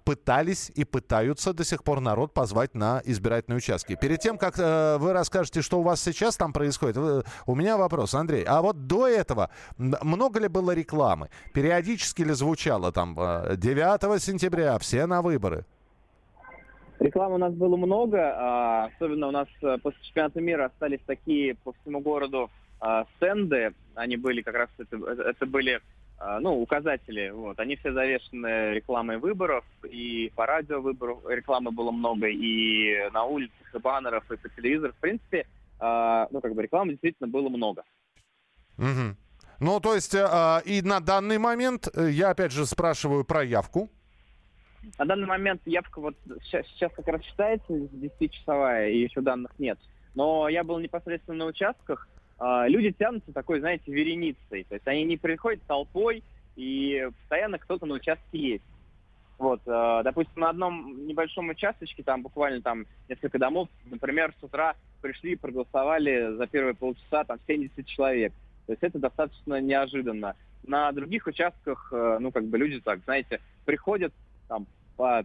пытались 0.06 0.72
и 0.76 0.86
пытаются 0.86 1.54
до 1.54 1.64
сих 1.64 1.84
пор 1.84 2.00
народ 2.00 2.34
позвать 2.34 2.74
на 2.74 3.02
избирательные 3.04 3.58
участки. 3.58 3.98
Перед 4.00 4.20
тем, 4.20 4.38
как 4.38 4.58
э, 4.58 4.98
вы 4.98 5.14
расскажете, 5.14 5.62
что 5.62 5.80
у 5.80 5.84
вас 5.84 6.02
сейчас 6.02 6.38
там 6.38 6.54
происходит, 6.54 6.98
у 7.46 7.56
меня 7.56 7.78
вопрос, 7.78 8.14
Андрей. 8.14 8.44
А 8.44 8.62
вот 8.62 8.88
до 8.88 9.08
этого 9.08 9.50
много 9.78 10.40
ли 10.40 10.48
было 10.48 10.72
рекламы? 10.72 11.30
Периодически 11.54 12.22
ли 12.22 12.34
звучало 12.34 12.92
там 12.92 13.16
9 13.16 14.04
э, 14.04 14.20
сентября, 14.20 14.78
все 14.80 15.06
на 15.06 15.22
выборы? 15.22 15.66
Рекламы 17.00 17.36
у 17.36 17.38
нас 17.38 17.54
было 17.54 17.76
много, 17.76 18.34
а, 18.36 18.86
особенно 18.86 19.28
у 19.28 19.32
нас 19.32 19.48
э, 19.62 19.78
после 19.84 20.00
чемпионата 20.04 20.42
мира 20.42 20.66
остались 20.66 21.02
такие 21.06 21.54
по 21.56 21.74
всему 21.74 22.00
городу 22.00 22.50
а, 22.80 23.06
стенды. 23.16 23.74
Они 23.94 24.18
были 24.18 24.42
как 24.42 24.56
раз, 24.56 24.70
это, 24.80 24.98
это 24.98 25.46
были 25.46 25.80
ну, 26.20 26.62
указатели, 26.62 27.30
вот, 27.30 27.60
они 27.60 27.76
все 27.76 27.94
завешены 27.94 28.74
рекламой 28.74 29.18
выборов, 29.18 29.64
и 29.88 30.32
по 30.36 30.48
радио 30.48 30.82
выборов 30.82 31.20
рекламы 31.28 31.72
было 31.72 31.92
много, 31.92 32.28
и 32.28 33.10
на 33.12 33.24
улицах, 33.26 33.76
и 33.76 33.78
баннеров, 33.78 34.30
и 34.32 34.38
по 34.38 34.50
телевизору. 34.50 34.94
В 34.94 34.98
принципе, 34.98 35.46
э, 35.80 36.28
ну, 36.32 36.42
как 36.42 36.56
бы 36.56 36.64
рекламы 36.64 36.94
действительно 36.94 37.28
было 37.28 37.50
много. 37.50 37.84
Угу. 38.78 39.16
Ну, 39.60 39.80
то 39.80 39.96
есть, 39.96 40.14
э, 40.14 40.62
и 40.66 40.82
на 40.82 41.00
данный 41.00 41.38
момент, 41.38 41.88
э, 41.96 42.10
я 42.10 42.30
опять 42.30 42.52
же 42.52 42.66
спрашиваю 42.66 43.24
про 43.24 43.44
явку. 43.44 43.90
На 44.98 45.06
данный 45.06 45.28
момент 45.28 45.62
явка 45.66 46.00
вот 46.00 46.16
сейчас, 46.44 46.66
сейчас 46.68 46.92
как 46.94 47.08
раз 47.08 47.22
считается 47.24 47.74
10-часовая, 47.74 48.90
и 48.90 49.00
еще 49.00 49.22
данных 49.22 49.52
нет. 49.60 49.80
Но 50.16 50.48
я 50.50 50.64
был 50.64 50.80
непосредственно 50.80 51.38
на 51.38 51.46
участках, 51.46 52.08
а, 52.08 52.17
люди 52.40 52.92
тянутся 52.92 53.34
такой, 53.34 53.60
знаете, 53.60 53.92
вереницей. 53.92 54.64
То 54.66 54.76
есть 54.76 54.88
они 54.88 55.04
не 55.04 55.18
приходят 55.18 55.62
толпой, 55.64 56.24
и 56.58 57.08
постоянно 57.20 57.60
кто-то 57.60 57.86
на 57.86 57.96
участке 57.96 58.38
есть. 58.38 58.64
Вот, 59.38 59.62
э, 59.68 60.02
допустим, 60.04 60.42
на 60.42 60.50
одном 60.50 61.06
небольшом 61.06 61.50
участочке, 61.50 62.02
там 62.02 62.24
буквально 62.24 62.62
там 62.62 62.88
несколько 63.08 63.38
домов, 63.38 63.70
например, 63.86 64.34
с 64.40 64.44
утра 64.44 64.76
пришли 65.02 65.34
и 65.34 65.36
проголосовали 65.36 66.36
за 66.36 66.48
первые 66.48 66.74
полчаса 66.74 67.24
там 67.24 67.38
70 67.46 67.86
человек. 67.86 68.34
То 68.66 68.74
есть 68.74 68.82
это 68.82 68.98
достаточно 68.98 69.62
неожиданно. 69.62 70.36
На 70.64 70.92
других 70.92 71.28
участках, 71.28 71.90
э, 71.94 72.18
ну, 72.20 72.32
как 72.32 72.46
бы 72.46 72.58
люди 72.58 72.82
так, 72.82 73.02
знаете, 73.06 73.40
приходят 73.64 74.12
там 74.48 74.66
по 74.98 75.24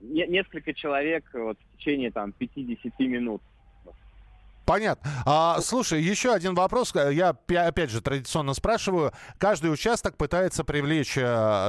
несколько 0.00 0.74
человек 0.74 1.24
вот, 1.32 1.58
в 1.58 1.78
течение 1.78 2.10
там 2.10 2.32
50 2.32 2.98
минут. 3.00 3.40
Понятно. 4.68 5.10
А, 5.24 5.60
слушай, 5.62 6.02
еще 6.02 6.30
один 6.30 6.54
вопрос. 6.54 6.94
Я 6.94 7.30
опять 7.30 7.88
же 7.88 8.02
традиционно 8.02 8.52
спрашиваю. 8.52 9.12
Каждый 9.38 9.72
участок 9.72 10.18
пытается 10.18 10.62
привлечь 10.62 11.16
э, 11.16 11.22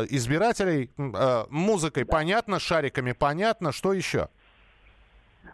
избирателей. 0.09 0.91
Э, 0.97 1.45
музыкой 1.49 2.03
да. 2.03 2.11
понятно, 2.11 2.59
шариками 2.59 3.13
понятно. 3.13 3.71
Что 3.71 3.93
еще? 3.93 4.27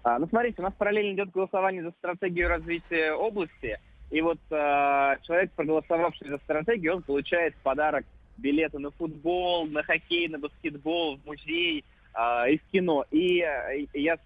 А, 0.02 0.18
ну, 0.18 0.28
смотрите, 0.28 0.56
у 0.60 0.64
нас 0.64 0.74
параллельно 0.74 1.14
идет 1.14 1.30
голосование 1.30 1.84
за 1.84 1.92
стратегию 1.92 2.50
развития 2.50 3.14
области. 3.14 3.80
И 4.10 4.22
вот 4.22 4.40
э, 4.50 5.16
человек, 5.22 5.52
проголосовавший 5.52 6.30
за 6.30 6.40
стратегию, 6.40 6.96
он 6.96 7.04
получает 7.04 7.54
в 7.54 7.60
подарок 7.60 8.06
билеты 8.38 8.80
на 8.80 8.90
футбол, 8.90 9.68
на 9.68 9.84
хоккей, 9.84 10.28
на 10.30 10.40
баскетбол, 10.40 11.18
в 11.18 11.26
музей 11.28 11.86
э, 12.16 12.54
и 12.54 12.58
в 12.58 12.64
кино. 12.72 13.06
И 13.12 13.42
э, 13.42 13.86
я 13.94 14.18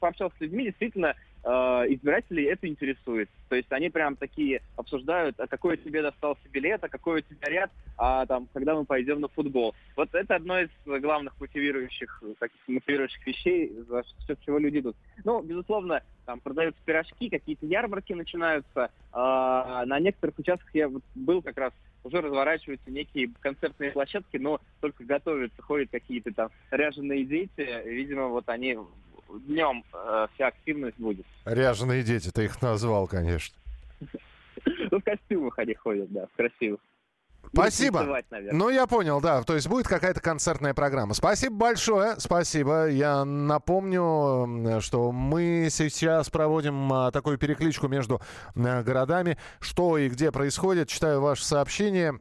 пообщался 0.00 0.36
с 0.36 0.40
людьми, 0.40 0.64
действительно, 0.64 1.14
э, 1.46 1.94
избирателей 1.94 2.44
это 2.44 2.66
интересует. 2.66 3.30
То 3.48 3.56
есть 3.56 3.70
они 3.70 3.88
прям 3.88 4.16
такие 4.16 4.60
обсуждают, 4.76 5.38
а 5.38 5.46
какой 5.46 5.76
тебе 5.76 6.02
достался 6.02 6.42
билет, 6.50 6.82
а 6.82 6.88
какой 6.88 7.20
у 7.20 7.22
тебя 7.22 7.48
ряд, 7.48 7.70
а 7.96 8.26
там, 8.26 8.48
когда 8.52 8.74
мы 8.74 8.84
пойдем 8.84 9.20
на 9.20 9.28
футбол. 9.28 9.74
Вот 9.96 10.12
это 10.14 10.34
одно 10.34 10.60
из 10.60 10.68
главных 10.84 11.40
мотивирующих, 11.40 12.22
таких 12.38 12.60
мотивирующих 12.66 13.26
вещей, 13.26 13.72
за 13.88 14.02
счет 14.26 14.38
чего 14.44 14.58
люди 14.58 14.80
идут. 14.80 14.96
Ну, 15.24 15.40
безусловно, 15.42 16.02
там 16.26 16.40
продаются 16.40 16.80
пирожки, 16.84 17.30
какие-то 17.30 17.64
ярмарки 17.66 18.12
начинаются. 18.12 18.90
А 19.12 19.86
на 19.86 20.00
некоторых 20.00 20.38
участках 20.38 20.74
я 20.74 20.90
был 21.14 21.42
как 21.42 21.56
раз 21.56 21.72
уже 22.06 22.20
разворачиваются 22.20 22.90
некие 22.90 23.30
концертные 23.40 23.90
площадки, 23.90 24.36
но 24.36 24.60
только 24.80 25.04
готовятся, 25.04 25.60
ходят 25.62 25.90
какие-то 25.90 26.32
там 26.32 26.50
ряженые 26.70 27.24
дети. 27.24 27.82
Видимо, 27.84 28.28
вот 28.28 28.48
они 28.48 28.78
днем 29.28 29.84
э, 29.92 30.26
вся 30.34 30.48
активность 30.48 30.98
будет. 30.98 31.26
Ряженые 31.44 32.02
дети, 32.02 32.30
ты 32.30 32.44
их 32.44 32.60
назвал, 32.62 33.06
конечно. 33.06 33.56
Ну, 34.90 35.00
в 35.00 35.04
костюмах 35.04 35.58
они 35.58 35.74
ходят, 35.74 36.10
да, 36.12 36.26
в 36.26 36.36
красивых. 36.36 36.80
Спасибо. 37.52 38.22
Ну, 38.52 38.68
я 38.68 38.86
понял, 38.86 39.20
да. 39.20 39.42
То 39.42 39.54
есть 39.54 39.68
будет 39.68 39.86
какая-то 39.86 40.20
концертная 40.20 40.74
программа. 40.74 41.14
Спасибо 41.14 41.56
большое. 41.56 42.18
Спасибо. 42.18 42.88
Я 42.88 43.24
напомню, 43.24 44.80
что 44.80 45.12
мы 45.12 45.68
сейчас 45.70 46.28
проводим 46.28 46.92
а, 46.92 47.10
такую 47.10 47.38
перекличку 47.38 47.88
между 47.88 48.20
а, 48.54 48.82
городами. 48.82 49.38
Что 49.60 49.96
и 49.98 50.08
где 50.08 50.32
происходит. 50.32 50.88
Читаю 50.88 51.20
ваше 51.20 51.44
сообщение. 51.44 52.20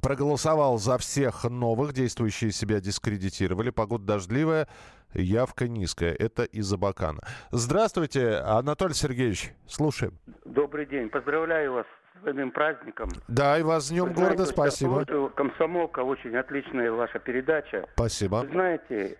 Проголосовал 0.00 0.78
за 0.78 0.98
всех 0.98 1.44
новых. 1.44 1.92
Действующие 1.92 2.52
себя 2.52 2.80
дискредитировали. 2.80 3.70
Погода 3.70 4.04
дождливая. 4.04 4.68
Явка 5.14 5.68
низкая. 5.68 6.14
Это 6.14 6.44
из 6.44 6.72
Абакана. 6.72 7.20
Здравствуйте, 7.50 8.36
Анатолий 8.36 8.94
Сергеевич. 8.94 9.52
Слушаем. 9.66 10.18
Добрый 10.44 10.86
день. 10.86 11.10
Поздравляю 11.10 11.74
вас 11.74 11.86
с 12.18 12.22
своим 12.22 12.50
праздником. 12.50 13.10
Да, 13.28 13.58
и 13.58 13.62
вас 13.62 13.86
с 13.86 13.90
Днем 13.90 14.06
Вы 14.06 14.14
города. 14.14 14.44
знаете, 14.44 14.52
Спасибо. 14.52 15.30
Комсомолка, 15.30 16.00
очень 16.00 16.34
отличная 16.36 16.90
ваша 16.92 17.18
передача. 17.18 17.86
Спасибо. 17.94 18.36
Вы 18.36 18.52
знаете, 18.52 19.18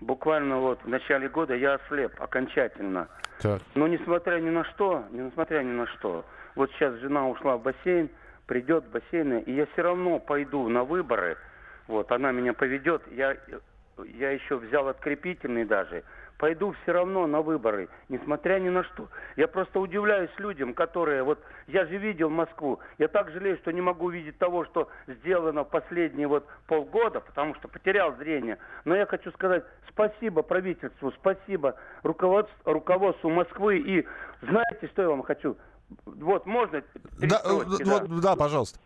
буквально 0.00 0.58
вот 0.58 0.82
в 0.82 0.88
начале 0.88 1.28
года 1.28 1.54
я 1.54 1.74
ослеп 1.74 2.20
окончательно. 2.20 3.08
Так. 3.40 3.62
Но 3.74 3.86
несмотря 3.86 4.40
ни 4.40 4.50
на 4.50 4.64
что, 4.64 5.04
несмотря 5.12 5.62
ни 5.62 5.72
на 5.72 5.86
что, 5.86 6.24
вот 6.56 6.70
сейчас 6.72 6.94
жена 6.96 7.28
ушла 7.28 7.56
в 7.56 7.62
бассейн, 7.62 8.10
придет 8.48 8.84
в 8.84 8.90
бассейн, 8.90 9.38
и 9.38 9.52
я 9.52 9.66
все 9.66 9.82
равно 9.82 10.18
пойду 10.18 10.68
на 10.68 10.82
выборы. 10.82 11.36
Вот, 11.86 12.10
она 12.10 12.32
меня 12.32 12.52
поведет. 12.54 13.02
Я, 13.12 13.36
я 14.04 14.30
еще 14.30 14.56
взял 14.56 14.88
открепительный 14.88 15.64
даже. 15.64 16.02
Пойду 16.38 16.72
все 16.82 16.92
равно 16.92 17.26
на 17.26 17.40
выборы, 17.42 17.88
несмотря 18.08 18.60
ни 18.60 18.68
на 18.68 18.84
что. 18.84 19.08
Я 19.36 19.48
просто 19.48 19.80
удивляюсь 19.80 20.30
людям, 20.38 20.72
которые... 20.72 21.24
Вот 21.24 21.42
я 21.66 21.84
же 21.84 21.96
видел 21.96 22.30
Москву. 22.30 22.78
Я 22.98 23.08
так 23.08 23.30
жалею, 23.30 23.56
что 23.58 23.72
не 23.72 23.80
могу 23.80 24.06
увидеть 24.06 24.38
того, 24.38 24.64
что 24.64 24.88
сделано 25.08 25.64
последние 25.64 26.28
вот 26.28 26.46
полгода, 26.68 27.20
потому 27.20 27.56
что 27.56 27.66
потерял 27.66 28.14
зрение. 28.16 28.58
Но 28.84 28.94
я 28.94 29.04
хочу 29.06 29.32
сказать 29.32 29.64
спасибо 29.88 30.42
правительству, 30.42 31.10
спасибо 31.12 31.74
руководству, 32.04 32.56
руководству 32.64 33.30
Москвы. 33.30 33.78
И 33.78 34.06
знаете, 34.42 34.86
что 34.92 35.02
я 35.02 35.08
вам 35.08 35.22
хочу? 35.22 35.56
Вот, 36.06 36.46
можно? 36.46 36.82
Да, 37.18 37.38
строчки, 37.38 37.82
э, 37.82 37.84
да? 37.84 37.92
вот, 37.92 38.20
да, 38.20 38.36
пожалуйста. 38.36 38.78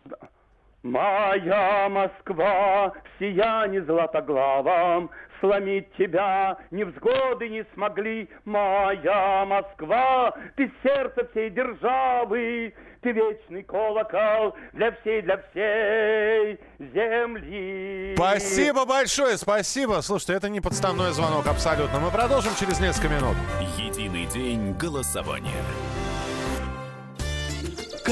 Моя 0.83 1.87
Москва 1.89 2.89
в 2.89 3.19
сиянии 3.19 3.79
златоглавом 3.79 5.09
Сломить 5.43 5.93
тебя 5.97 6.57
невзгоды 6.71 7.49
не 7.49 7.65
смогли. 7.73 8.29
Моя 8.45 9.43
Москва, 9.45 10.33
ты 10.55 10.71
сердце 10.81 11.27
всей 11.31 11.49
державы, 11.49 12.73
Ты 13.01 13.11
вечный 13.11 13.61
колокол 13.63 14.55
для 14.71 14.93
всей, 14.93 15.21
для 15.21 15.35
всей 15.49 16.57
земли. 16.79 18.13
Спасибо 18.15 18.85
большое, 18.85 19.35
спасибо. 19.37 19.99
Слушайте, 19.99 20.35
это 20.35 20.47
не 20.47 20.61
подставной 20.61 21.11
звонок 21.11 21.45
абсолютно. 21.45 21.99
Мы 21.99 22.09
продолжим 22.09 22.53
через 22.57 22.79
несколько 22.79 23.09
минут. 23.09 23.35
Единый 23.77 24.25
день 24.27 24.71
голосования. 24.79 25.61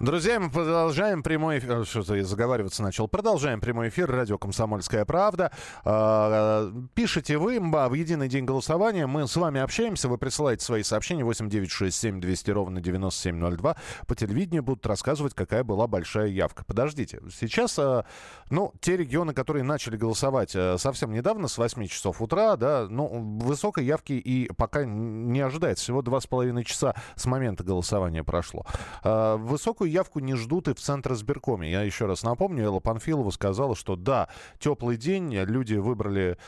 Друзья, 0.00 0.40
мы 0.40 0.48
продолжаем 0.48 1.22
прямой 1.22 1.58
эфир. 1.58 1.84
Что-то 1.84 2.14
я 2.14 2.24
заговариваться 2.24 2.82
начал. 2.82 3.06
Продолжаем 3.06 3.60
прямой 3.60 3.90
эфир. 3.90 4.10
Радио 4.10 4.38
«Комсомольская 4.38 5.04
правда». 5.04 5.52
А, 5.84 6.72
Пишите 6.94 7.36
вы 7.36 7.60
в 7.60 7.92
единый 7.92 8.26
день 8.26 8.46
голосования. 8.46 9.06
Мы 9.06 9.28
с 9.28 9.36
вами 9.36 9.60
общаемся. 9.60 10.08
Вы 10.08 10.16
присылаете 10.16 10.64
свои 10.64 10.84
сообщения 10.84 11.22
8967 11.22 12.18
200 12.18 12.50
ровно 12.50 12.80
9702. 12.80 13.76
По 14.06 14.14
телевидению 14.14 14.62
будут 14.62 14.86
рассказывать, 14.86 15.34
какая 15.34 15.64
была 15.64 15.86
большая 15.86 16.28
явка. 16.28 16.64
Подождите. 16.64 17.20
Сейчас, 17.38 17.78
а, 17.78 18.06
ну, 18.48 18.72
те 18.80 18.96
регионы, 18.96 19.34
которые 19.34 19.64
начали 19.64 19.98
голосовать 19.98 20.52
а, 20.56 20.76
совсем 20.78 21.12
недавно, 21.12 21.46
с 21.46 21.58
8 21.58 21.86
часов 21.88 22.22
утра, 22.22 22.56
да, 22.56 22.86
ну, 22.88 23.38
высокой 23.38 23.84
явки 23.84 24.14
и 24.14 24.50
пока 24.54 24.86
не 24.86 25.40
ожидается. 25.40 25.82
Всего 25.84 26.00
2,5 26.00 26.64
часа 26.64 26.94
с 27.16 27.26
момента 27.26 27.64
голосования 27.64 28.24
прошло. 28.24 28.64
А, 29.02 29.36
Высокую 29.36 29.89
явку 29.90 30.20
не 30.20 30.34
ждут 30.34 30.68
и 30.68 30.74
в 30.74 30.80
Центр 30.80 31.12
избиркоме. 31.12 31.70
Я 31.70 31.82
еще 31.82 32.06
раз 32.06 32.22
напомню, 32.22 32.64
Элла 32.64 32.80
Панфилова 32.80 33.30
сказала, 33.30 33.74
что 33.74 33.96
да, 33.96 34.28
теплый 34.58 34.96
день, 34.96 35.34
люди 35.34 35.74
выбрали 35.74 36.38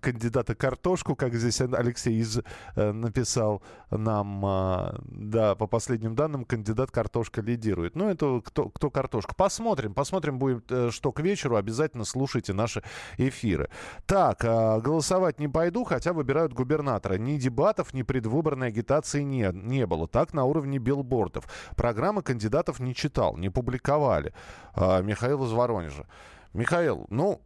кандидата 0.00 0.54
картошку, 0.54 1.14
как 1.14 1.34
здесь 1.34 1.60
Алексей 1.60 2.18
из, 2.18 2.40
э, 2.76 2.92
написал 2.92 3.62
нам, 3.90 4.44
а, 4.44 5.00
да, 5.04 5.54
по 5.54 5.66
последним 5.66 6.14
данным, 6.14 6.44
кандидат 6.44 6.90
картошка 6.90 7.40
лидирует. 7.40 7.96
Ну, 7.96 8.08
это 8.08 8.40
кто, 8.44 8.68
кто 8.68 8.90
картошка. 8.90 9.34
Посмотрим, 9.34 9.94
посмотрим 9.94 10.38
будет, 10.38 10.70
э, 10.70 10.90
что 10.90 11.12
к 11.12 11.20
вечеру. 11.20 11.56
Обязательно 11.56 12.04
слушайте 12.04 12.52
наши 12.52 12.82
эфиры. 13.16 13.70
Так, 14.06 14.44
а, 14.44 14.80
голосовать 14.80 15.38
не 15.38 15.48
пойду, 15.48 15.84
хотя 15.84 16.12
выбирают 16.12 16.52
губернатора. 16.52 17.14
Ни 17.14 17.36
дебатов, 17.36 17.94
ни 17.94 18.02
предвыборной 18.02 18.68
агитации 18.68 19.22
не, 19.22 19.50
не 19.52 19.86
было. 19.86 20.08
Так 20.08 20.34
на 20.34 20.44
уровне 20.44 20.78
билбордов. 20.78 21.44
Программы 21.76 22.22
кандидатов 22.22 22.79
не 22.80 22.94
читал, 22.94 23.36
не 23.36 23.50
публиковали. 23.50 24.32
А, 24.74 25.00
Михаил 25.02 25.44
из 25.44 25.52
Воронежа. 25.52 26.06
Михаил, 26.52 27.06
ну, 27.10 27.42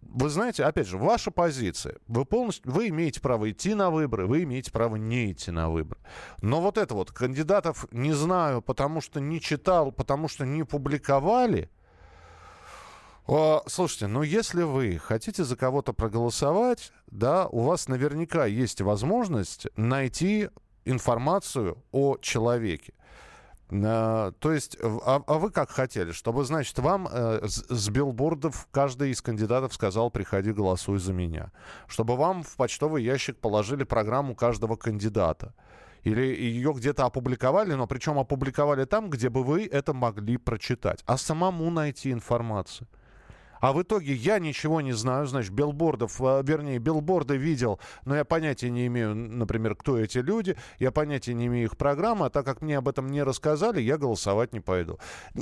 вы 0.00 0.30
знаете, 0.30 0.64
опять 0.64 0.86
же, 0.86 0.96
ваша 0.96 1.30
позиция. 1.30 1.96
Вы 2.08 2.24
полностью, 2.24 2.72
вы 2.72 2.88
имеете 2.88 3.20
право 3.20 3.50
идти 3.50 3.74
на 3.74 3.90
выборы, 3.90 4.26
вы 4.26 4.44
имеете 4.44 4.72
право 4.72 4.96
не 4.96 5.32
идти 5.32 5.50
на 5.50 5.70
выборы. 5.70 6.00
Но 6.40 6.60
вот 6.60 6.78
это 6.78 6.94
вот, 6.94 7.12
кандидатов 7.12 7.86
не 7.92 8.12
знаю, 8.12 8.62
потому 8.62 9.00
что 9.00 9.20
не 9.20 9.40
читал, 9.40 9.92
потому 9.92 10.28
что 10.28 10.46
не 10.46 10.64
публиковали. 10.64 11.70
О, 13.26 13.62
Слушайте, 13.66 14.06
ну 14.06 14.22
если 14.22 14.62
вы 14.62 14.98
хотите 14.98 15.44
за 15.44 15.54
кого-то 15.56 15.92
проголосовать, 15.92 16.92
да, 17.08 17.46
у 17.46 17.60
вас 17.60 17.86
наверняка 17.86 18.46
есть 18.46 18.80
возможность 18.80 19.66
найти 19.76 20.48
информацию 20.86 21.76
о 21.92 22.16
человеке. 22.16 22.94
То 23.70 24.32
есть, 24.44 24.78
а, 24.82 25.22
а 25.26 25.34
вы 25.34 25.50
как 25.50 25.70
хотели, 25.70 26.12
чтобы, 26.12 26.44
значит, 26.44 26.78
вам 26.78 27.06
э, 27.10 27.46
с, 27.46 27.66
с 27.68 27.88
билбордов 27.90 28.66
каждый 28.70 29.10
из 29.10 29.20
кандидатов 29.20 29.74
сказал, 29.74 30.10
приходи, 30.10 30.52
голосуй 30.52 30.98
за 30.98 31.12
меня. 31.12 31.52
Чтобы 31.86 32.16
вам 32.16 32.42
в 32.42 32.56
почтовый 32.56 33.04
ящик 33.04 33.38
положили 33.38 33.84
программу 33.84 34.34
каждого 34.34 34.76
кандидата. 34.76 35.52
Или 36.02 36.22
ее 36.22 36.72
где-то 36.72 37.04
опубликовали, 37.04 37.74
но 37.74 37.86
причем 37.86 38.18
опубликовали 38.18 38.84
там, 38.86 39.10
где 39.10 39.28
бы 39.28 39.44
вы 39.44 39.66
это 39.66 39.92
могли 39.92 40.38
прочитать. 40.38 41.02
А 41.04 41.18
самому 41.18 41.70
найти 41.70 42.10
информацию. 42.10 42.88
А 43.60 43.72
в 43.72 43.82
итоге 43.82 44.14
я 44.14 44.38
ничего 44.38 44.80
не 44.80 44.92
знаю, 44.92 45.26
значит, 45.26 45.52
билбордов, 45.52 46.20
э, 46.20 46.42
вернее, 46.44 46.78
билборды 46.78 47.36
видел, 47.36 47.80
но 48.04 48.16
я 48.16 48.24
понятия 48.24 48.70
не 48.70 48.86
имею, 48.86 49.14
например, 49.14 49.74
кто 49.74 49.98
эти 49.98 50.18
люди, 50.18 50.56
я 50.78 50.90
понятия 50.90 51.34
не 51.34 51.46
имею 51.46 51.64
их 51.64 51.76
программы, 51.76 52.26
а 52.26 52.30
так 52.30 52.44
как 52.44 52.62
мне 52.62 52.78
об 52.78 52.88
этом 52.88 53.08
не 53.08 53.22
рассказали, 53.22 53.80
я 53.80 53.98
голосовать 53.98 54.52
не 54.52 54.60
пойду. 54.60 54.98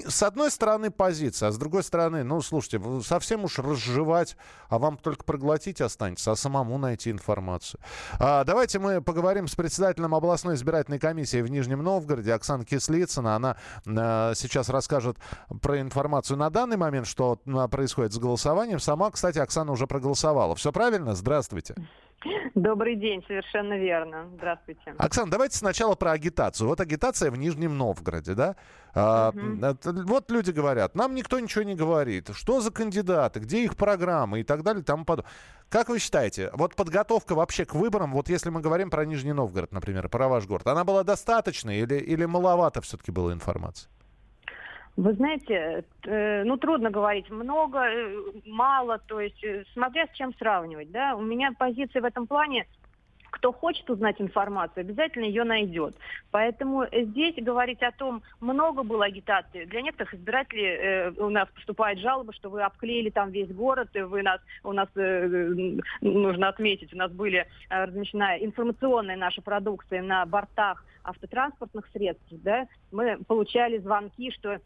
С 0.07 0.23
одной 0.23 0.51
стороны 0.51 0.91
позиция, 0.91 1.49
а 1.49 1.53
с 1.53 1.59
другой 1.59 1.83
стороны, 1.83 2.25
ну, 2.25 2.41
слушайте, 2.41 2.81
совсем 3.03 3.45
уж 3.45 3.59
разжевать, 3.59 4.37
а 4.69 4.79
вам 4.79 4.97
только 4.97 5.25
проглотить 5.25 5.81
останется, 5.81 6.33
а 6.33 6.37
самому 6.37 6.79
найти 6.79 7.11
информацию. 7.11 7.81
А, 8.19 8.45
давайте 8.45 8.79
мы 8.79 9.01
поговорим 9.01 9.49
с 9.49 9.55
председателем 9.55 10.15
областной 10.15 10.55
избирательной 10.55 10.99
комиссии 10.99 11.43
в 11.43 11.51
Нижнем 11.51 11.83
Новгороде, 11.83 12.33
Оксана 12.33 12.65
Кислицына. 12.65 13.37
Она 13.37 13.57
э, 13.85 14.33
сейчас 14.35 14.69
расскажет 14.69 15.19
про 15.61 15.81
информацию 15.81 16.37
на 16.37 16.51
данный 16.51 16.77
момент, 16.77 17.07
что 17.07 17.39
э, 17.45 17.69
происходит 17.69 18.06
происходит 18.07 18.13
с 18.13 18.19
голосованием. 18.19 18.79
Сама, 18.81 19.11
кстати, 19.11 19.39
Оксана 19.39 19.73
уже 19.73 19.87
проголосовала. 19.87 20.55
Все 20.55 20.73
правильно? 20.73 21.15
Здравствуйте. 21.15 21.75
Добрый 22.55 22.97
день, 22.97 23.23
совершенно 23.27 23.79
верно. 23.79 24.27
Здравствуйте. 24.37 24.95
Оксана, 24.99 25.31
давайте 25.31 25.57
сначала 25.59 25.95
про 25.95 26.13
агитацию. 26.13 26.69
Вот 26.69 26.81
агитация 26.81 27.31
в 27.31 27.37
Нижнем 27.37 27.77
Новгороде, 27.77 28.35
да? 28.35 28.57
А, 28.95 29.33
вот 29.85 30.31
люди 30.31 30.51
говорят, 30.51 30.95
нам 30.95 31.15
никто 31.15 31.39
ничего 31.39 31.65
не 31.65 31.75
говорит. 31.75 32.31
Что 32.33 32.61
за 32.61 32.71
кандидаты, 32.71 33.41
где 33.41 33.65
их 33.65 33.77
программы 33.77 34.41
и 34.41 34.45
так 34.45 34.63
далее 34.63 34.83
тому 34.83 35.05
подобное. 35.05 35.31
Как 35.69 35.89
вы 35.89 35.99
считаете, 35.99 36.51
вот 36.55 36.75
подготовка 36.75 37.35
вообще 37.35 37.65
к 37.65 37.75
выборам, 37.75 38.13
вот 38.13 38.31
если 38.31 38.51
мы 38.51 38.61
говорим 38.61 38.89
про 38.89 39.05
Нижний 39.05 39.35
Новгород, 39.35 39.73
например, 39.73 40.09
про 40.09 40.29
ваш 40.29 40.47
город, 40.47 40.67
она 40.67 40.85
была 40.85 41.03
достаточной 41.03 41.81
или, 41.81 41.97
или 41.97 42.25
маловато 42.25 42.81
все-таки 42.81 43.13
было 43.13 43.33
информации? 43.33 43.89
Вы 44.97 45.13
знаете, 45.13 45.85
э, 46.05 46.45
ну 46.45 46.57
трудно 46.57 46.91
говорить, 46.91 47.29
много, 47.31 47.81
э, 47.81 48.17
мало, 48.47 48.99
то 48.99 49.21
есть 49.21 49.45
э, 49.45 49.65
смотря 49.75 50.07
с 50.07 50.17
чем 50.17 50.33
сравнивать, 50.35 50.91
да. 50.91 51.15
У 51.17 51.21
меня 51.21 51.53
позиция 51.59 52.01
в 52.01 52.07
этом 52.07 52.27
плане, 52.27 52.67
кто 53.31 53.53
хочет 53.53 53.89
узнать 53.91 54.19
информацию, 54.23 54.81
обязательно 54.81 55.25
ее 55.25 55.45
найдет. 55.45 55.95
Поэтому 56.31 56.87
здесь 56.91 57.35
говорить 57.37 57.83
о 57.83 57.93
том, 57.93 58.23
много 58.41 58.83
было 58.85 59.05
агитации. 59.05 59.67
Для 59.67 59.83
некоторых 59.83 60.15
избирателей 60.15 60.65
э, 60.65 61.11
у 61.19 61.29
нас 61.29 61.47
поступает 61.55 61.99
жалоба, 61.99 62.33
что 62.33 62.49
вы 62.49 62.63
обклеили 62.63 63.11
там 63.11 63.31
весь 63.31 63.53
город, 63.53 63.91
и 63.93 64.01
вы 64.01 64.23
нас, 64.23 64.41
у 64.65 64.73
нас, 64.73 64.89
э, 64.95 65.79
нужно 66.01 66.49
отметить, 66.49 66.95
у 66.95 66.97
нас 66.97 67.13
были 67.13 67.47
э, 67.69 67.85
размещена 67.85 68.39
информационная 68.39 69.17
наша 69.17 69.43
продукция 69.43 70.01
на 70.01 70.25
бортах 70.25 70.83
автотранспортных 71.05 71.87
средств, 71.93 72.27
да, 72.31 72.67
мы 72.91 73.19
получали 73.29 73.79
звонки, 73.79 74.31
что 74.33 74.59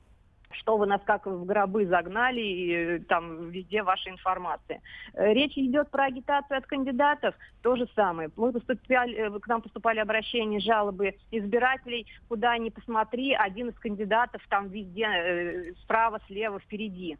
что 0.53 0.77
вы 0.77 0.87
нас 0.87 1.01
как 1.05 1.27
в 1.27 1.45
гробы 1.45 1.87
загнали, 1.87 2.41
и 2.41 2.73
э, 2.73 2.99
там 3.01 3.51
везде 3.51 3.83
ваша 3.83 4.11
информация. 4.11 4.81
Э, 5.15 5.33
речь 5.33 5.57
идет 5.57 5.91
про 5.91 6.05
агитацию 6.05 6.59
от 6.59 6.67
кандидатов, 6.67 7.35
то 7.63 7.77
же 7.77 7.89
самое. 7.95 8.31
Мы 8.37 8.53
поступали, 8.53 9.15
э, 9.15 9.39
к 9.39 9.47
нам 9.47 9.63
поступали 9.63 9.99
обращения, 9.99 10.61
жалобы 10.61 11.15
избирателей, 11.31 12.07
куда 12.29 12.57
ни 12.59 12.71
посмотри, 12.71 13.35
один 13.35 13.69
из 13.69 13.79
кандидатов 13.79 14.43
там 14.49 14.69
везде, 14.69 15.75
справа, 15.83 16.21
слева, 16.27 16.59
впереди. 16.59 17.17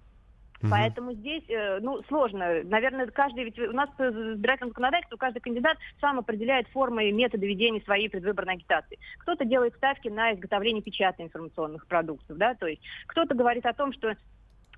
Угу. 0.63 0.71
Поэтому 0.71 1.13
здесь, 1.15 1.45
э, 1.49 1.79
ну, 1.81 2.03
сложно. 2.09 2.63
Наверное, 2.65 3.07
каждый, 3.07 3.45
ведь 3.45 3.59
у 3.59 3.73
нас 3.73 3.89
по 3.97 4.09
избирательному 4.09 4.71
законодательству 4.71 5.17
каждый 5.17 5.41
кандидат 5.41 5.79
сам 6.01 6.19
определяет 6.19 6.69
формы 6.69 7.09
и 7.09 7.13
методы 7.13 7.47
ведения 7.47 7.81
своей 7.83 8.11
предвыборной 8.11 8.55
агитации. 8.55 8.99
Кто-то 9.19 9.45
делает 9.45 9.75
ставки 9.77 10.09
на 10.09 10.35
изготовление 10.35 10.83
печатных 10.83 11.29
информационных 11.29 11.87
продуктов, 11.87 12.37
да, 12.37 12.55
то 12.55 12.67
есть 12.67 12.83
кто-то 13.07 13.35
говорит 13.35 13.65
о 13.65 13.73
том, 13.73 13.93
что 13.93 14.15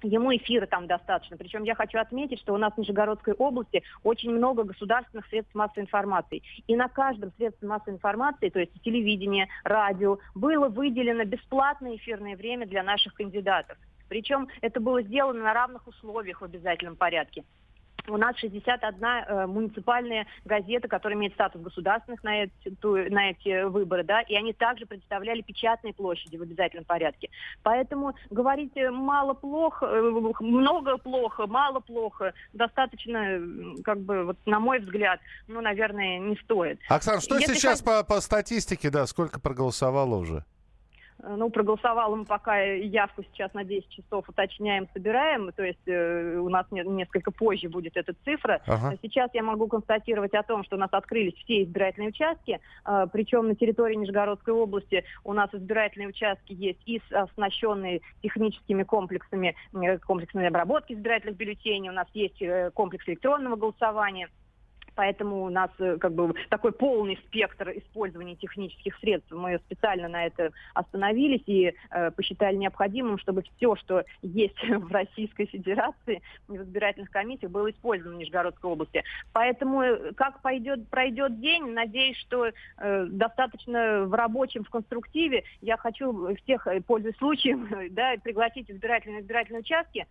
ему 0.02 0.34
эфира 0.34 0.66
там 0.66 0.86
достаточно. 0.86 1.36
Причем 1.36 1.64
я 1.64 1.74
хочу 1.74 1.98
отметить, 1.98 2.40
что 2.40 2.54
у 2.54 2.58
нас 2.58 2.72
в 2.74 2.78
Нижегородской 2.78 3.34
области 3.34 3.82
очень 4.02 4.30
много 4.30 4.64
государственных 4.64 5.26
средств 5.26 5.54
массовой 5.54 5.84
информации. 5.84 6.42
И 6.66 6.76
на 6.76 6.88
каждом 6.88 7.32
средстве 7.36 7.68
массовой 7.68 7.94
информации, 7.94 8.48
то 8.48 8.58
есть 8.58 8.72
телевидение, 8.82 9.48
радио, 9.64 10.18
было 10.34 10.68
выделено 10.68 11.24
бесплатное 11.24 11.96
эфирное 11.96 12.36
время 12.36 12.66
для 12.66 12.82
наших 12.82 13.14
кандидатов. 13.14 13.78
Причем 14.12 14.46
это 14.60 14.78
было 14.78 15.00
сделано 15.00 15.42
на 15.42 15.54
равных 15.54 15.86
условиях 15.86 16.42
в 16.42 16.44
обязательном 16.44 16.96
порядке. 16.96 17.44
У 18.06 18.18
нас 18.18 18.36
61 18.36 19.02
э, 19.02 19.46
муниципальная 19.46 20.26
газета, 20.44 20.86
которая 20.86 21.16
имеет 21.16 21.32
статус 21.32 21.62
государственных 21.62 22.22
на 22.22 22.42
эти, 22.42 23.10
на 23.10 23.30
эти 23.30 23.62
выборы, 23.62 24.04
да, 24.04 24.20
и 24.20 24.34
они 24.34 24.52
также 24.52 24.84
представляли 24.84 25.40
печатные 25.40 25.94
площади 25.94 26.36
в 26.36 26.42
обязательном 26.42 26.84
порядке. 26.84 27.30
Поэтому 27.62 28.14
говорить 28.28 28.76
э, 28.76 28.90
мало 28.90 29.32
плохо, 29.32 29.86
э, 29.86 30.32
много 30.40 30.98
плохо, 30.98 31.46
мало 31.46 31.80
плохо, 31.80 32.34
достаточно, 32.52 33.40
как 33.82 33.98
бы, 34.00 34.24
вот, 34.24 34.36
на 34.44 34.60
мой 34.60 34.80
взгляд, 34.80 35.20
ну, 35.48 35.62
наверное, 35.62 36.18
не 36.18 36.36
стоит. 36.36 36.80
Оксана, 36.90 37.22
что 37.22 37.38
Если 37.38 37.54
сейчас 37.54 37.80
как... 37.80 38.06
по, 38.06 38.14
по 38.16 38.20
статистике, 38.20 38.90
да, 38.90 39.06
сколько 39.06 39.40
проголосовало 39.40 40.16
уже? 40.16 40.44
Э, 41.22 41.34
ну, 41.36 41.50
проголосовало 41.50 42.16
мы 42.16 42.24
пока 42.24 42.60
явку 42.60 43.22
сейчас 43.24 43.52
на 43.54 43.64
10 43.64 43.88
часов 43.88 44.28
уточняем, 44.28 44.88
собираем, 44.92 45.52
то 45.52 45.62
есть 45.62 45.86
э, 45.86 46.36
у 46.38 46.48
нас 46.48 46.66
не, 46.70 46.82
несколько 46.82 47.30
позже 47.30 47.68
будет 47.68 47.96
эта 47.96 48.14
цифра. 48.24 48.60
Ага. 48.66 48.96
Сейчас 49.02 49.30
я 49.34 49.42
могу 49.42 49.68
констатировать 49.68 50.34
о 50.34 50.42
том, 50.42 50.64
что 50.64 50.76
у 50.76 50.78
нас 50.78 50.90
открылись 50.92 51.34
все 51.44 51.62
избирательные 51.62 52.10
участки, 52.10 52.60
э, 52.84 53.06
причем 53.12 53.48
на 53.48 53.54
территории 53.54 53.96
Нижегородской 53.96 54.54
области 54.54 55.04
у 55.24 55.32
нас 55.32 55.50
избирательные 55.52 56.08
участки 56.08 56.52
есть 56.52 56.80
и 56.86 57.00
оснащенные 57.10 58.00
техническими 58.22 58.82
комплексами, 58.82 59.54
э, 59.74 59.98
комплексной 59.98 60.48
обработки 60.48 60.92
избирательных 60.92 61.36
бюллетеней, 61.36 61.90
у 61.90 61.94
нас 61.94 62.08
есть 62.14 62.40
э, 62.42 62.70
комплекс 62.74 63.06
электронного 63.08 63.56
голосования– 63.56 64.28
Поэтому 64.94 65.44
у 65.44 65.50
нас 65.50 65.70
э, 65.78 65.96
как 65.98 66.14
бы 66.14 66.34
такой 66.48 66.72
полный 66.72 67.18
спектр 67.26 67.70
использования 67.70 68.36
технических 68.36 68.96
средств. 68.98 69.30
Мы 69.32 69.58
специально 69.66 70.08
на 70.08 70.26
это 70.26 70.52
остановились 70.74 71.42
и 71.46 71.74
э, 71.90 72.10
посчитали 72.10 72.56
необходимым, 72.56 73.18
чтобы 73.18 73.42
все, 73.56 73.76
что 73.76 74.04
есть 74.22 74.56
в 74.68 74.90
Российской 74.92 75.46
Федерации, 75.46 76.22
в 76.48 76.56
избирательных 76.56 77.10
комиссиях, 77.10 77.50
было 77.50 77.70
использовано 77.70 78.16
в 78.16 78.18
Нижегородской 78.20 78.70
области. 78.70 79.02
Поэтому 79.32 79.82
э, 79.82 80.12
как 80.14 80.42
пойдет, 80.42 80.88
пройдет 80.88 81.40
день, 81.40 81.72
надеюсь, 81.72 82.18
что 82.18 82.46
э, 82.46 83.06
достаточно 83.06 84.04
в 84.04 84.14
рабочем, 84.14 84.64
в 84.64 84.70
конструктиве. 84.70 85.44
Я 85.60 85.76
хочу 85.76 86.34
всех, 86.36 86.66
э, 86.66 86.80
пользуясь 86.80 87.16
случаем, 87.16 87.68
да, 87.90 88.14
пригласить 88.22 88.70
избирательные 88.70 89.22
избирательные 89.22 89.60
участки, 89.60 90.06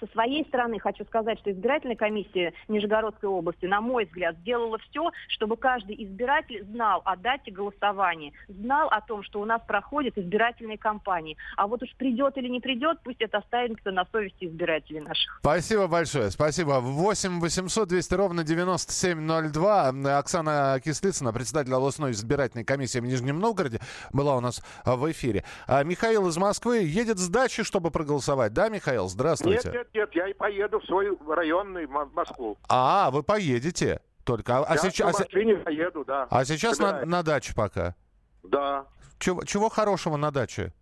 со 0.00 0.06
своей 0.08 0.44
стороны 0.46 0.78
хочу 0.78 1.04
сказать, 1.04 1.38
что 1.40 1.50
избирательная 1.50 1.96
комиссия 1.96 2.52
Нижегородской 2.68 3.28
области, 3.28 3.66
на 3.66 3.80
мой 3.80 4.04
взгляд, 4.04 4.36
сделала 4.38 4.78
все, 4.90 5.10
чтобы 5.28 5.56
каждый 5.56 6.02
избиратель 6.04 6.64
знал 6.64 7.02
о 7.04 7.16
дате 7.16 7.50
голосования, 7.50 8.32
знал 8.48 8.88
о 8.88 9.00
том, 9.00 9.22
что 9.22 9.40
у 9.40 9.44
нас 9.44 9.60
проходят 9.66 10.18
избирательные 10.18 10.78
кампании. 10.78 11.36
А 11.56 11.66
вот 11.66 11.82
уж 11.82 11.94
придет 11.96 12.36
или 12.36 12.48
не 12.48 12.60
придет, 12.60 13.00
пусть 13.02 13.20
это 13.20 13.38
останется 13.38 13.90
на 13.90 14.04
совести 14.06 14.46
избирателей 14.46 15.00
наших. 15.00 15.38
Спасибо 15.40 15.86
большое, 15.86 16.30
спасибо. 16.30 16.80
8 16.80 17.40
800 17.40 17.88
200 17.88 18.14
ровно 18.14 18.44
9702. 18.44 20.18
Оксана 20.18 20.80
Кислицына, 20.84 21.32
председатель 21.32 21.72
областной 21.72 22.12
избирательной 22.12 22.64
комиссии 22.64 22.98
в 22.98 23.04
Нижнем 23.04 23.38
Новгороде, 23.38 23.80
была 24.12 24.36
у 24.36 24.40
нас 24.40 24.62
в 24.84 25.10
эфире. 25.10 25.44
А 25.66 25.82
Михаил 25.84 26.28
из 26.28 26.36
Москвы 26.36 26.78
едет 26.78 27.18
с 27.18 27.28
дачи, 27.28 27.62
чтобы 27.62 27.90
проголосовать. 27.90 28.52
Да, 28.52 28.68
Михаил, 28.68 29.08
здравствуйте. 29.08 29.70
Нет, 29.72 29.83
нет, 29.92 29.94
нет, 29.94 30.14
я 30.14 30.28
и 30.28 30.32
поеду 30.32 30.80
в 30.80 30.84
свой 30.84 31.16
районный 31.28 31.86
в 31.86 32.10
Москву. 32.14 32.56
А, 32.68 33.10
вы 33.10 33.22
поедете 33.22 34.00
только. 34.24 34.58
А, 34.58 34.74
я 34.74 34.78
сейчас, 34.78 35.16
в 35.16 35.20
машине 35.20 35.56
поеду, 35.56 36.04
да. 36.04 36.26
А 36.30 36.44
сейчас 36.44 36.78
на, 36.78 37.04
на 37.04 37.22
даче 37.22 37.54
пока? 37.54 37.94
Да. 38.42 38.86
Чего, 39.18 39.44
чего 39.44 39.68
хорошего 39.68 40.16
на 40.16 40.30
даче? 40.30 40.72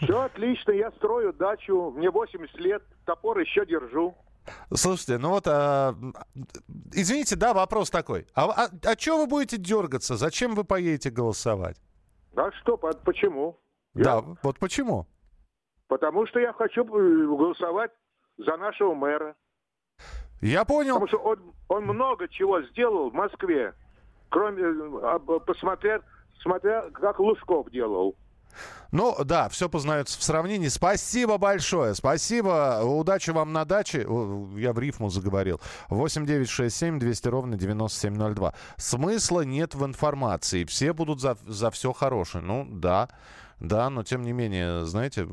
Все 0.00 0.20
отлично, 0.20 0.72
я 0.72 0.90
строю 0.92 1.32
дачу, 1.32 1.92
мне 1.96 2.10
80 2.10 2.54
лет, 2.60 2.82
топор 3.04 3.38
еще 3.38 3.66
держу. 3.66 4.14
Слушайте, 4.72 5.18
ну 5.18 5.30
вот, 5.30 5.46
а, 5.46 5.94
извините, 6.92 7.36
да, 7.36 7.52
вопрос 7.52 7.90
такой. 7.90 8.26
А, 8.34 8.46
а, 8.46 8.68
а 8.84 8.98
что 8.98 9.18
вы 9.18 9.26
будете 9.26 9.56
дергаться? 9.56 10.16
Зачем 10.16 10.54
вы 10.54 10.64
поедете 10.64 11.10
голосовать? 11.10 11.76
А 12.36 12.50
что, 12.52 12.76
почему? 12.76 13.58
Да, 13.94 14.14
я... 14.14 14.36
вот 14.42 14.58
почему? 14.58 15.06
Потому 15.88 16.26
что 16.26 16.38
я 16.38 16.52
хочу 16.52 16.84
э, 16.84 17.26
голосовать 17.26 17.90
за 18.38 18.56
нашего 18.56 18.94
мэра. 18.94 19.36
Я 20.40 20.64
понял. 20.64 20.94
Потому 20.94 21.08
что 21.08 21.18
он, 21.18 21.54
он 21.68 21.84
много 21.84 22.28
чего 22.28 22.62
сделал 22.62 23.10
в 23.10 23.14
Москве, 23.14 23.74
кроме 24.28 24.62
э, 24.62 25.40
посмотря, 25.44 26.00
смотря 26.40 26.88
как 26.90 27.18
Лужков 27.18 27.70
делал. 27.70 28.14
Ну, 28.90 29.14
да, 29.24 29.48
все 29.50 29.68
познается 29.68 30.18
в 30.18 30.22
сравнении. 30.22 30.68
Спасибо 30.68 31.36
большое. 31.36 31.94
Спасибо. 31.94 32.80
Удачи 32.82 33.30
вам 33.30 33.52
на 33.52 33.64
даче. 33.64 34.06
Я 34.56 34.72
в 34.72 34.78
рифму 34.78 35.10
заговорил. 35.10 35.60
8 35.90 36.24
9 36.24 36.48
6 36.48 36.74
7 36.74 36.98
200 36.98 37.28
ровно 37.28 37.56
9702. 37.56 38.54
Смысла 38.76 39.42
нет 39.42 39.74
в 39.74 39.84
информации. 39.84 40.64
Все 40.64 40.92
будут 40.94 41.20
за, 41.20 41.36
за 41.46 41.70
все 41.70 41.92
хорошее. 41.92 42.42
Ну, 42.42 42.66
да. 42.68 43.10
Да, 43.60 43.90
но 43.90 44.04
тем 44.04 44.22
не 44.22 44.32
менее, 44.32 44.86
знаете, 44.86 45.26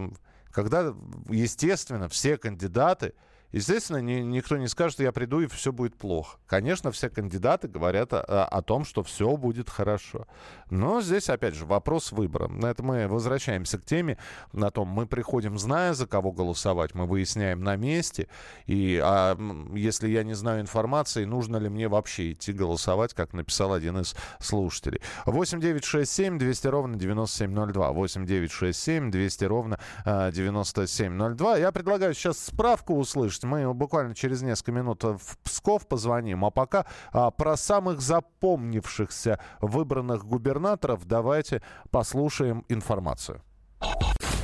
когда, 0.55 0.95
естественно, 1.29 2.07
все 2.07 2.37
кандидаты 2.37 3.13
Естественно, 3.51 3.97
ни, 3.97 4.15
никто 4.15 4.57
не 4.57 4.67
скажет, 4.67 4.93
что 4.93 5.03
я 5.03 5.11
приду 5.11 5.39
и 5.39 5.47
все 5.47 5.71
будет 5.71 5.95
плохо. 5.95 6.37
Конечно, 6.47 6.91
все 6.91 7.09
кандидаты 7.09 7.67
говорят 7.67 8.13
о, 8.13 8.21
о 8.21 8.61
том, 8.61 8.85
что 8.85 9.03
все 9.03 9.35
будет 9.37 9.69
хорошо. 9.69 10.27
Но 10.69 11.01
здесь, 11.01 11.29
опять 11.29 11.55
же, 11.55 11.65
вопрос 11.65 12.11
выбора. 12.11 12.47
На 12.47 12.67
это 12.67 12.83
мы 12.83 13.07
возвращаемся 13.07 13.77
к 13.77 13.85
теме, 13.85 14.17
на 14.51 14.71
том, 14.71 14.87
мы 14.87 15.05
приходим, 15.05 15.57
зная, 15.57 15.93
за 15.93 16.07
кого 16.07 16.31
голосовать, 16.31 16.93
мы 16.95 17.05
выясняем 17.05 17.63
на 17.63 17.75
месте. 17.75 18.27
И 18.65 18.99
а, 19.01 19.37
если 19.73 20.09
я 20.09 20.23
не 20.23 20.33
знаю 20.33 20.61
информации, 20.61 21.25
нужно 21.25 21.57
ли 21.57 21.69
мне 21.69 21.87
вообще 21.87 22.33
идти 22.33 22.51
голосовать, 22.51 23.13
как 23.13 23.33
написал 23.33 23.73
один 23.73 23.99
из 23.99 24.15
слушателей. 24.39 25.01
8 25.25 25.59
9 25.61 25.83
6 25.83 26.11
7 26.11 26.37
200 26.37 26.67
ровно 26.67 26.97
9702. 26.97 27.91
8 27.91 28.25
9 28.25 28.51
6 28.51 28.79
7 28.79 29.11
200 29.11 29.43
ровно 29.45 29.79
9702. 30.05 31.57
Я 31.57 31.71
предлагаю 31.71 32.13
сейчас 32.13 32.39
справку 32.39 32.95
услышать 32.95 33.34
пишете. 33.35 33.47
Мы 33.47 33.73
буквально 33.73 34.15
через 34.15 34.41
несколько 34.41 34.71
минут 34.71 35.03
в 35.03 35.37
Псков 35.43 35.87
позвоним. 35.87 36.45
А 36.45 36.51
пока 36.51 36.85
а, 37.11 37.31
про 37.31 37.57
самых 37.57 38.01
запомнившихся 38.01 39.39
выбранных 39.61 40.25
губернаторов 40.25 41.05
давайте 41.05 41.61
послушаем 41.91 42.65
информацию. 42.69 43.41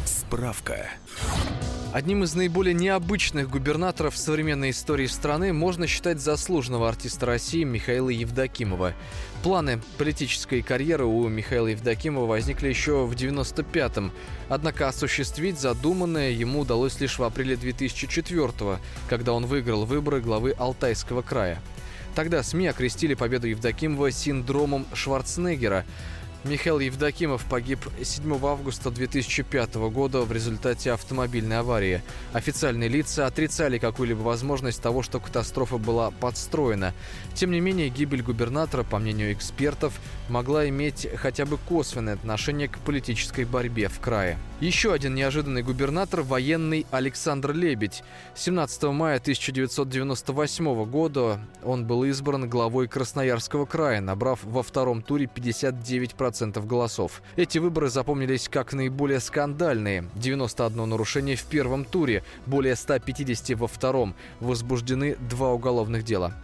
Справка. 0.06 0.88
Одним 1.93 2.23
из 2.23 2.36
наиболее 2.36 2.73
необычных 2.73 3.49
губернаторов 3.49 4.15
современной 4.15 4.69
истории 4.69 5.08
страны 5.08 5.51
можно 5.51 5.88
считать 5.88 6.21
заслуженного 6.21 6.88
артиста 6.88 7.25
России 7.25 7.65
Михаила 7.65 8.08
Евдокимова. 8.10 8.93
Планы 9.43 9.82
политической 9.97 10.62
карьеры 10.62 11.06
у 11.06 11.27
Михаила 11.27 11.65
Евдокимова 11.65 12.27
возникли 12.27 12.67
еще 12.67 13.06
в 13.06 13.13
95-м. 13.13 14.12
Однако 14.49 14.88
осуществить 14.88 15.60
задуманное 15.60 16.30
ему 16.30 16.60
удалось 16.60 16.99
лишь 16.99 17.17
в 17.17 17.23
апреле 17.23 17.56
2004-го, 17.56 18.77
когда 19.10 19.34
он 19.34 19.47
выиграл 19.47 19.86
выборы 19.86 20.21
главы 20.21 20.54
Алтайского 20.60 21.23
края. 21.23 21.60
Тогда 22.13 22.43
СМИ 22.43 22.67
окрестили 22.67 23.15
победу 23.15 23.47
Евдокимова 23.47 24.12
синдромом 24.12 24.86
Шварценеггера– 24.93 25.86
Михаил 26.43 26.80
Евдокимов 26.80 27.45
погиб 27.45 27.80
7 28.01 28.34
августа 28.43 28.89
2005 28.89 29.75
года 29.75 30.21
в 30.21 30.32
результате 30.32 30.91
автомобильной 30.91 31.60
аварии. 31.60 32.01
Официальные 32.34 32.89
лица 32.89 33.27
отрицали 33.27 33.77
какую-либо 33.77 34.21
возможность 34.21 34.82
того, 34.82 35.04
что 35.04 35.19
катастрофа 35.19 35.77
была 35.77 36.10
подстроена. 36.10 36.95
Тем 37.36 37.51
не 37.51 37.60
менее, 37.60 37.89
гибель 37.89 38.23
губернатора, 38.23 38.82
по 38.82 38.97
мнению 38.97 39.34
экспертов, 39.34 39.93
могла 40.30 40.67
иметь 40.67 41.08
хотя 41.15 41.45
бы 41.45 41.60
косвенное 41.60 42.15
отношение 42.15 42.67
к 42.67 42.80
политической 42.80 43.45
борьбе 43.45 43.88
в 43.88 43.99
крае. 43.99 44.39
Еще 44.62 44.93
один 44.93 45.15
неожиданный 45.15 45.63
губернатор– 45.63 46.21
военный 46.21 46.86
Александр 46.91 47.52
Лебедь. 47.52 48.04
17 48.36 48.84
мая 48.84 49.17
1998 49.17 50.86
года 50.86 51.39
он 51.63 51.88
был 51.88 52.04
избран 52.04 52.47
главой 52.47 52.88
Красноярского 52.88 53.65
края, 53.65 54.02
набрав 54.02 54.43
во 54.43 54.62
втором 54.62 55.02
туре 55.02 55.26
59% 55.26 56.63
голосов. 56.67 57.24
Эти 57.38 57.58
выборы 57.58 57.89
запомнились 57.89 58.47
как 58.50 58.74
наиболее 58.74 59.19
скандальные. 59.19 60.08
91 60.13 60.88
нарушение 60.88 61.36
в 61.36 61.45
первом 61.45 61.84
туре, 61.84 62.24
более 62.45 62.76
150 62.76 63.58
во 63.58 63.67
втором. 63.67 64.13
Возбуждены 64.41 65.17
два 65.28 65.54
уголовных 65.54 66.04
дела. 66.04 66.36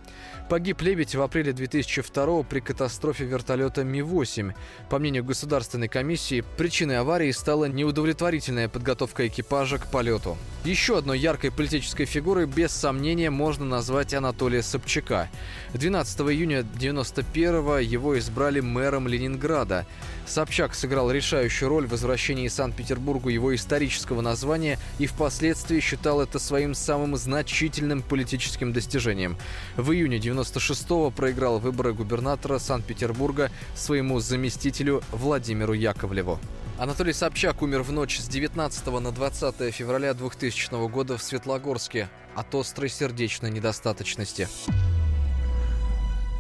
Погиб 0.50 0.82
Лебедь 0.82 1.14
в 1.14 1.22
апреле 1.22 1.52
2002 1.52 2.44
при 2.44 2.62
катастрофе 2.62 3.26
вертолета 3.26 3.84
Ми-8. 3.84 4.54
По 4.90 4.98
мнению 4.98 5.26
Государственной 5.26 5.90
комиссии, 5.90 6.42
причиной 6.56 7.00
аварии 7.00 7.32
стала 7.32 7.66
неудовлетворительная 7.66 8.70
подготовка 8.70 9.28
экипажа 9.28 9.78
к 9.78 9.92
полету. 9.92 10.38
Еще 10.64 10.98
одной 10.98 11.20
яркой 11.20 11.52
политической 11.52 12.06
фигурой 12.06 12.46
без 12.46 12.72
сомнения 12.72 13.30
можно 13.30 13.66
назвать 13.66 14.14
Анатолия 14.14 14.62
Собчака. 14.62 15.30
12 15.74 16.20
июня 16.22 16.60
1991 16.60 17.80
его 17.80 18.18
избрали 18.18 18.62
мэром 18.62 19.08
Ленинграда. 19.08 19.86
Собчак 20.26 20.76
сыграл 20.76 21.10
решающую 21.12 21.70
роль 21.70 21.88
в 21.88 21.92
возвращении 21.92 22.48
Санкт-Петербургу 22.50 23.30
его 23.30 23.56
исторического 23.56 24.22
названия 24.22 24.78
и 25.00 25.08
впоследствии 25.08 25.80
считал 25.80 26.22
это 26.22 26.38
своим 26.38 26.74
самым 26.74 27.16
значительным 27.16 28.02
политическим 28.02 28.74
достижением. 28.74 29.38
В 29.78 29.92
июне 29.94 30.20
96-го 30.38 31.12
проиграл 31.12 31.60
выборы 31.60 31.94
губернатора 31.94 32.60
Санкт-Петербурга 32.60 33.52
своему 33.76 34.20
заместителю 34.20 35.02
Владимиру 35.12 35.74
Яковлеву. 35.74 36.40
Анатолий 36.78 37.14
Собчак 37.14 37.62
умер 37.62 37.82
в 37.82 37.92
ночь 37.92 38.20
с 38.20 38.28
19 38.28 38.88
на 38.88 39.12
20 39.12 39.74
февраля 39.74 40.14
2000 40.14 40.88
года 40.90 41.18
в 41.18 41.24
Светлогорске 41.24 42.10
от 42.36 42.54
острой 42.54 42.90
сердечной 42.90 43.50
недостаточности. 43.50 44.48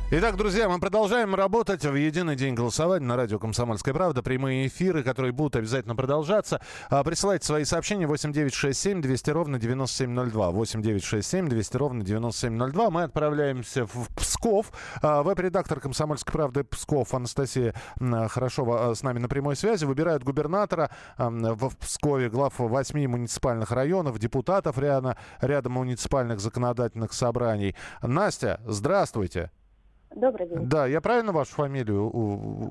Итак, 0.09 0.37
друзья, 0.37 0.69
мы 0.69 0.79
продолжаем 0.79 1.35
работать 1.35 1.83
в 1.83 1.93
единый 1.93 2.37
день 2.37 2.55
голосования 2.55 3.05
на 3.05 3.17
радио 3.17 3.39
«Комсомольская 3.39 3.93
правда». 3.93 4.23
Прямые 4.23 4.67
эфиры, 4.67 5.03
которые 5.03 5.33
будут 5.33 5.57
обязательно 5.57 5.97
продолжаться. 5.97 6.61
А, 6.89 7.03
присылайте 7.03 7.45
свои 7.45 7.65
сообщения 7.65 8.07
8967 8.07 9.01
200 9.01 9.29
ровно 9.31 9.59
9702. 9.59 10.51
8967 10.51 11.49
200 11.49 11.75
ровно 11.75 12.05
9702. 12.05 12.89
Мы 12.89 13.03
отправляемся 13.03 13.85
в 13.85 14.07
Псков. 14.15 14.71
А, 15.01 15.23
веб-редактор 15.23 15.81
«Комсомольской 15.81 16.31
правды» 16.31 16.63
Псков 16.63 17.13
Анастасия 17.13 17.75
Хорошова 17.99 18.91
а, 18.91 18.95
с 18.95 19.03
нами 19.03 19.19
на 19.19 19.27
прямой 19.27 19.57
связи. 19.57 19.83
Выбирают 19.83 20.23
губернатора 20.23 20.89
в 21.17 21.75
Пскове, 21.81 22.29
глав 22.29 22.53
восьми 22.59 23.07
муниципальных 23.07 23.71
районов, 23.71 24.19
депутатов 24.19 24.79
рядом, 24.79 25.15
рядом 25.41 25.73
муниципальных 25.73 26.39
законодательных 26.39 27.11
собраний. 27.11 27.75
Настя, 28.01 28.61
здравствуйте. 28.65 29.51
Добрый 30.15 30.47
день. 30.47 30.67
Да, 30.67 30.87
я 30.87 31.01
правильно 31.01 31.31
вашу 31.31 31.53
фамилию? 31.53 32.11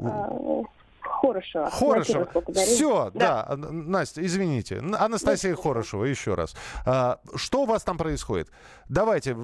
А, 0.05 0.63
Хорошего. 1.01 1.71
Хорошего. 1.71 2.29
Все, 2.53 3.11
да. 3.15 3.47
да. 3.49 3.57
Настя, 3.57 4.25
извините. 4.25 4.79
Анастасия 4.79 5.51
Нет. 5.51 5.61
Хорошева, 5.61 6.05
еще 6.05 6.35
раз. 6.35 6.55
А, 6.85 7.21
что 7.35 7.63
у 7.63 7.67
вас 7.67 7.85
там 7.85 7.97
происходит? 7.97 8.51
Давайте, 8.89 9.37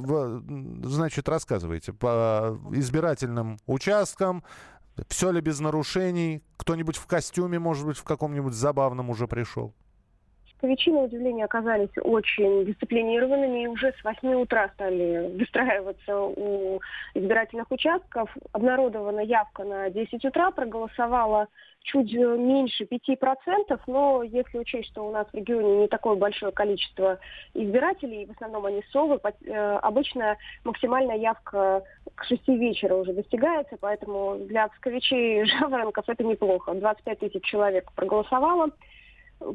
значит, 0.84 1.28
рассказывайте. 1.28 1.92
По 1.92 2.58
избирательным 2.72 3.58
участкам, 3.66 4.44
все 5.08 5.30
ли 5.30 5.40
без 5.40 5.60
нарушений? 5.60 6.42
Кто-нибудь 6.56 6.96
в 6.96 7.06
костюме, 7.06 7.58
может 7.58 7.86
быть, 7.86 7.96
в 7.96 8.04
каком-нибудь 8.04 8.54
забавном 8.54 9.10
уже 9.10 9.26
пришел? 9.26 9.74
Москвичи, 10.62 10.92
на 10.92 11.00
удивление, 11.00 11.44
оказались 11.44 11.90
очень 12.00 12.64
дисциплинированными 12.64 13.64
и 13.64 13.66
уже 13.66 13.92
с 13.92 14.04
8 14.04 14.34
утра 14.34 14.70
стали 14.74 15.36
выстраиваться 15.36 16.16
у 16.16 16.80
избирательных 17.14 17.68
участков. 17.70 18.30
Обнародована 18.52 19.20
явка 19.20 19.64
на 19.64 19.90
10 19.90 20.24
утра, 20.24 20.52
проголосовала 20.52 21.48
чуть 21.82 22.12
меньше 22.12 22.84
5%, 22.84 23.80
но 23.88 24.22
если 24.22 24.58
учесть, 24.58 24.90
что 24.90 25.04
у 25.04 25.10
нас 25.10 25.26
в 25.32 25.34
регионе 25.34 25.80
не 25.80 25.88
такое 25.88 26.14
большое 26.14 26.52
количество 26.52 27.18
избирателей, 27.54 28.26
в 28.26 28.30
основном 28.30 28.66
они 28.66 28.84
совы, 28.92 29.18
э, 29.44 29.78
обычно 29.82 30.36
максимальная 30.62 31.16
явка 31.16 31.82
к 32.14 32.22
6 32.24 32.46
вечера 32.46 32.94
уже 32.94 33.12
достигается, 33.14 33.76
поэтому 33.80 34.36
для 34.46 34.68
псковичей 34.68 35.44
жаворонков 35.58 36.08
это 36.08 36.22
неплохо. 36.22 36.72
25 36.72 37.18
тысяч 37.18 37.42
человек 37.42 37.90
проголосовало. 37.96 38.70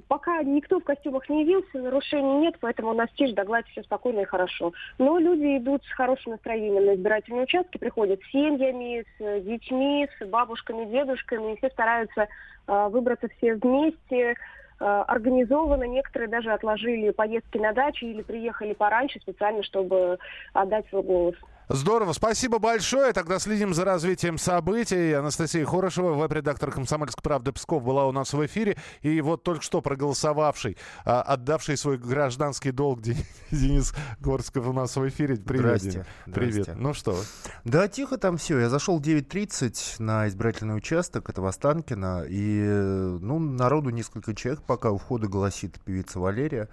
Пока 0.07 0.43
никто 0.43 0.79
в 0.79 0.83
костюмах 0.83 1.29
не 1.29 1.41
явился, 1.41 1.79
нарушений 1.79 2.39
нет, 2.39 2.55
поэтому 2.59 2.91
у 2.91 2.93
нас 2.93 3.09
тишь 3.15 3.31
да 3.31 3.43
гладь, 3.43 3.67
все 3.67 3.83
спокойно 3.83 4.21
и 4.21 4.25
хорошо. 4.25 4.73
Но 4.97 5.17
люди 5.17 5.57
идут 5.57 5.83
с 5.85 5.91
хорошим 5.91 6.33
настроением 6.33 6.85
на 6.85 6.95
избирательные 6.95 7.43
участки, 7.43 7.77
приходят 7.77 8.21
с 8.21 8.31
семьями, 8.31 9.05
с 9.17 9.41
детьми, 9.43 10.07
с 10.19 10.25
бабушками, 10.25 10.85
дедушками, 10.85 11.53
и 11.53 11.57
все 11.57 11.69
стараются 11.69 12.27
э, 12.67 12.87
выбраться 12.89 13.27
все 13.37 13.55
вместе, 13.55 14.31
э, 14.31 14.35
организованно. 14.79 15.83
Некоторые 15.83 16.29
даже 16.29 16.51
отложили 16.51 17.11
поездки 17.11 17.57
на 17.57 17.73
дачу 17.73 18.05
или 18.05 18.21
приехали 18.21 18.73
пораньше 18.73 19.19
специально, 19.19 19.63
чтобы 19.63 20.17
отдать 20.53 20.87
свой 20.89 21.03
голос. 21.03 21.35
Здорово, 21.69 22.13
спасибо 22.13 22.59
большое. 22.59 23.11
Тогда 23.11 23.39
следим 23.39 23.73
за 23.73 23.83
развитием 23.83 24.37
событий. 24.37 25.11
Анастасия 25.11 25.65
Хорошева, 25.65 26.13
веб-редактор 26.13 26.71
«Комсомольской 26.71 27.21
правды» 27.21 27.51
Псков, 27.51 27.83
была 27.83 28.05
у 28.07 28.13
нас 28.13 28.31
в 28.31 28.45
эфире. 28.45 28.77
И 29.01 29.19
вот 29.19 29.43
только 29.43 29.61
что 29.61 29.81
проголосовавший, 29.81 30.77
а, 31.03 31.21
отдавший 31.21 31.75
свой 31.75 31.97
гражданский 31.97 32.71
долг 32.71 33.01
Денис 33.51 33.93
Горсков 34.21 34.65
у 34.67 34.71
нас 34.71 34.95
в 34.95 35.05
эфире. 35.09 35.35
Привет, 35.35 35.81
Здрасте. 35.81 36.05
Привет. 36.23 36.53
Здрасте. 36.53 36.75
Ну 36.75 36.93
что? 36.93 37.19
Да, 37.65 37.89
тихо 37.89 38.17
там 38.17 38.37
все. 38.37 38.59
Я 38.59 38.69
зашел 38.69 38.97
в 38.97 39.01
9.30 39.01 40.01
на 40.01 40.29
избирательный 40.29 40.77
участок, 40.77 41.29
это 41.29 41.41
в 41.41 41.45
Останкино. 41.47 42.23
И, 42.29 42.61
ну, 42.61 43.39
народу 43.39 43.89
несколько 43.89 44.33
человек 44.33 44.63
пока 44.63 44.91
у 44.91 44.97
входа 44.97 45.27
голосит 45.27 45.81
певица 45.83 46.21
Валерия. 46.21 46.69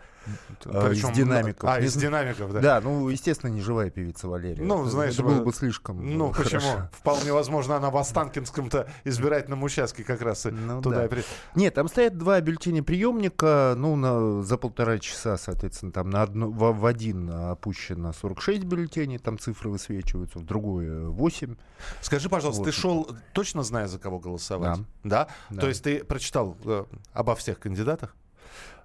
Причем, 0.63 1.11
из 1.11 1.17
динамиков. 1.17 1.71
А, 1.71 1.79
из 1.81 1.95
динамиков, 1.95 2.53
да. 2.53 2.61
Да, 2.61 2.81
ну, 2.81 3.09
естественно, 3.09 3.51
не 3.51 3.61
живая 3.61 3.91
певица 3.91 4.29
Валерия. 4.29 4.63
Ну, 4.63 4.85
знаешь, 4.87 5.15
это 5.15 5.23
было 5.23 5.43
бы 5.43 5.53
слишком 5.53 6.17
Ну, 6.17 6.33
хорошо. 6.33 6.57
почему? 6.57 6.73
Вполне 6.93 7.33
возможно, 7.33 7.77
она 7.77 7.91
в 7.91 7.97
Останкинском-то 7.97 8.89
избирательном 9.05 9.63
участке 9.63 10.05
как 10.05 10.23
раз 10.23 10.45
ну, 10.45 10.81
туда 10.83 10.97
да. 10.97 11.05
и 11.07 11.09
при... 11.09 11.25
Нет, 11.55 11.75
там 11.75 11.89
стоят 11.89 12.17
два 12.17 12.41
бюллетеня 12.41 12.83
приемника, 12.83 13.75
ну, 13.77 13.97
на, 13.97 14.43
за 14.43 14.57
полтора 14.57 14.99
часа, 14.99 15.37
соответственно, 15.37 15.93
там 15.93 16.11
на 16.11 16.23
одну, 16.23 16.51
в, 16.51 16.73
в 16.73 16.87
один 16.87 17.31
опущено 17.31 18.13
46 18.13 18.65
бюллетеней, 18.65 19.19
там 19.19 19.39
цифры 19.39 19.71
высвечиваются, 19.71 20.39
в 20.39 20.45
другое 20.45 21.09
8. 21.09 21.57
Скажи, 22.01 22.29
пожалуйста, 22.29 22.63
вот. 22.63 22.71
ты 22.71 22.73
шел, 22.73 23.09
точно 23.33 23.63
зная, 23.63 23.87
за 23.87 23.99
кого 23.99 24.19
голосовать? 24.19 24.79
Да. 25.03 25.15
Да? 25.15 25.29
да. 25.51 25.61
То 25.61 25.69
есть 25.69 25.83
ты 25.83 26.05
прочитал 26.05 26.57
э, 26.65 26.85
обо 27.13 27.35
всех 27.35 27.59
кандидатах? 27.59 28.15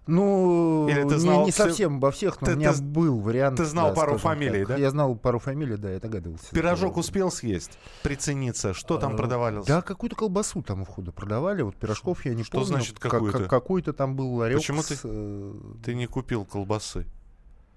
Ну, 0.07 0.87
Или 0.89 1.07
ты 1.07 1.19
знал 1.19 1.41
не, 1.41 1.45
не 1.47 1.51
совсем 1.51 1.97
обо 1.97 2.11
всех, 2.11 2.41
но 2.41 2.47
ты, 2.47 2.53
у 2.53 2.55
меня 2.57 2.73
ты, 2.73 2.81
был 2.81 3.19
вариант. 3.19 3.57
Ты 3.57 3.65
знал 3.65 3.89
да, 3.89 3.95
пару 3.95 4.17
фамилий, 4.17 4.59
так. 4.59 4.69
да? 4.69 4.77
Я 4.77 4.89
знал 4.89 5.15
пару 5.15 5.39
фамилий, 5.39 5.77
да, 5.77 5.91
я 5.91 5.99
догадывался. 5.99 6.47
Пирожок 6.51 6.97
успел 6.97 7.31
съесть, 7.31 7.77
прицениться? 8.01 8.73
Что 8.73 8.97
там 8.97 9.13
а, 9.13 9.17
продавалось? 9.17 9.65
Да, 9.65 9.81
какую-то 9.81 10.15
колбасу 10.15 10.63
там 10.63 10.81
у 10.81 10.85
входа 10.85 11.11
продавали. 11.11 11.61
Вот 11.61 11.75
пирожков 11.75 12.25
я 12.25 12.33
не 12.33 12.43
Что 12.43 12.53
помню. 12.53 12.65
Что 12.65 12.73
значит 12.75 12.99
какую-то? 12.99 13.39
Как, 13.39 13.49
какой-то 13.49 13.93
там 13.93 14.15
был 14.15 14.33
ларек. 14.33 14.57
Почему 14.57 14.81
ты, 14.81 14.95
с... 14.95 15.01
Э, 15.03 15.53
ты 15.83 15.93
не 15.93 16.07
купил 16.07 16.45
колбасы? 16.45 17.05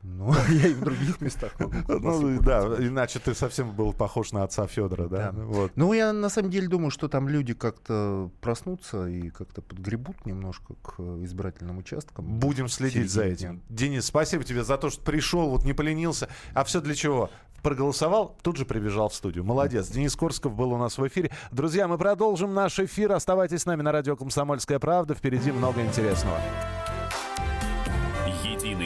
Ну, 0.03 0.35
я 0.51 0.69
и 0.69 0.75
в 0.75 0.81
других 0.81 1.21
местах 1.21 1.53
Ну, 1.59 2.41
да, 2.41 2.61
иначе 2.79 3.21
ты 3.21 3.35
совсем 3.35 3.71
был 3.73 3.93
похож 3.93 4.33
на 4.33 4.43
отца 4.43 4.67
Федора, 4.67 5.09
да? 5.09 5.33
Да. 5.33 5.45
Вот. 5.45 5.73
Ну, 5.77 5.93
я 5.93 6.13
на 6.13 6.29
самом 6.29 6.51
деле 6.51 6.69
думаю, 6.69 6.91
что 6.91 7.09
там 7.09 7.29
люди 7.29 7.55
как-то 7.55 8.31
проснутся 8.41 9.07
и 9.07 9.31
как-то 9.31 9.63
подгребут 9.63 10.27
немножко 10.27 10.75
к 10.83 11.01
избирательным 11.23 11.79
участкам. 11.79 12.25
Будем 12.25 12.69
следить 12.69 13.11
за 13.11 13.25
этим. 13.25 13.63
Денис, 13.69 14.05
спасибо 14.05 14.43
тебе 14.45 14.65
за 14.65 14.77
то, 14.77 14.91
что 14.91 15.03
пришел, 15.03 15.49
вот 15.49 15.65
не 15.65 15.73
поленился. 15.73 16.29
А 16.55 16.65
все 16.65 16.81
для 16.81 16.95
чего? 16.95 17.31
проголосовал, 17.63 18.37
тут 18.43 18.57
же 18.57 18.67
прибежал 18.67 19.09
в 19.09 19.15
студию. 19.15 19.45
Молодец. 19.45 19.89
Денис 19.89 20.17
Корсков 20.17 20.55
был 20.57 20.73
у 20.73 20.79
нас 20.79 20.99
в 20.99 21.07
эфире. 21.07 21.31
Друзья, 21.53 21.87
мы 21.87 21.97
продолжим 21.97 22.55
наш 22.55 22.81
эфир. 22.81 23.13
Оставайтесь 23.13 23.61
с 23.61 23.67
нами 23.67 23.83
на 23.83 23.93
радио 23.93 24.17
«Комсомольская 24.17 24.81
правда». 24.81 25.15
Впереди 25.15 25.53
много 25.53 25.81
интересного. 25.81 26.41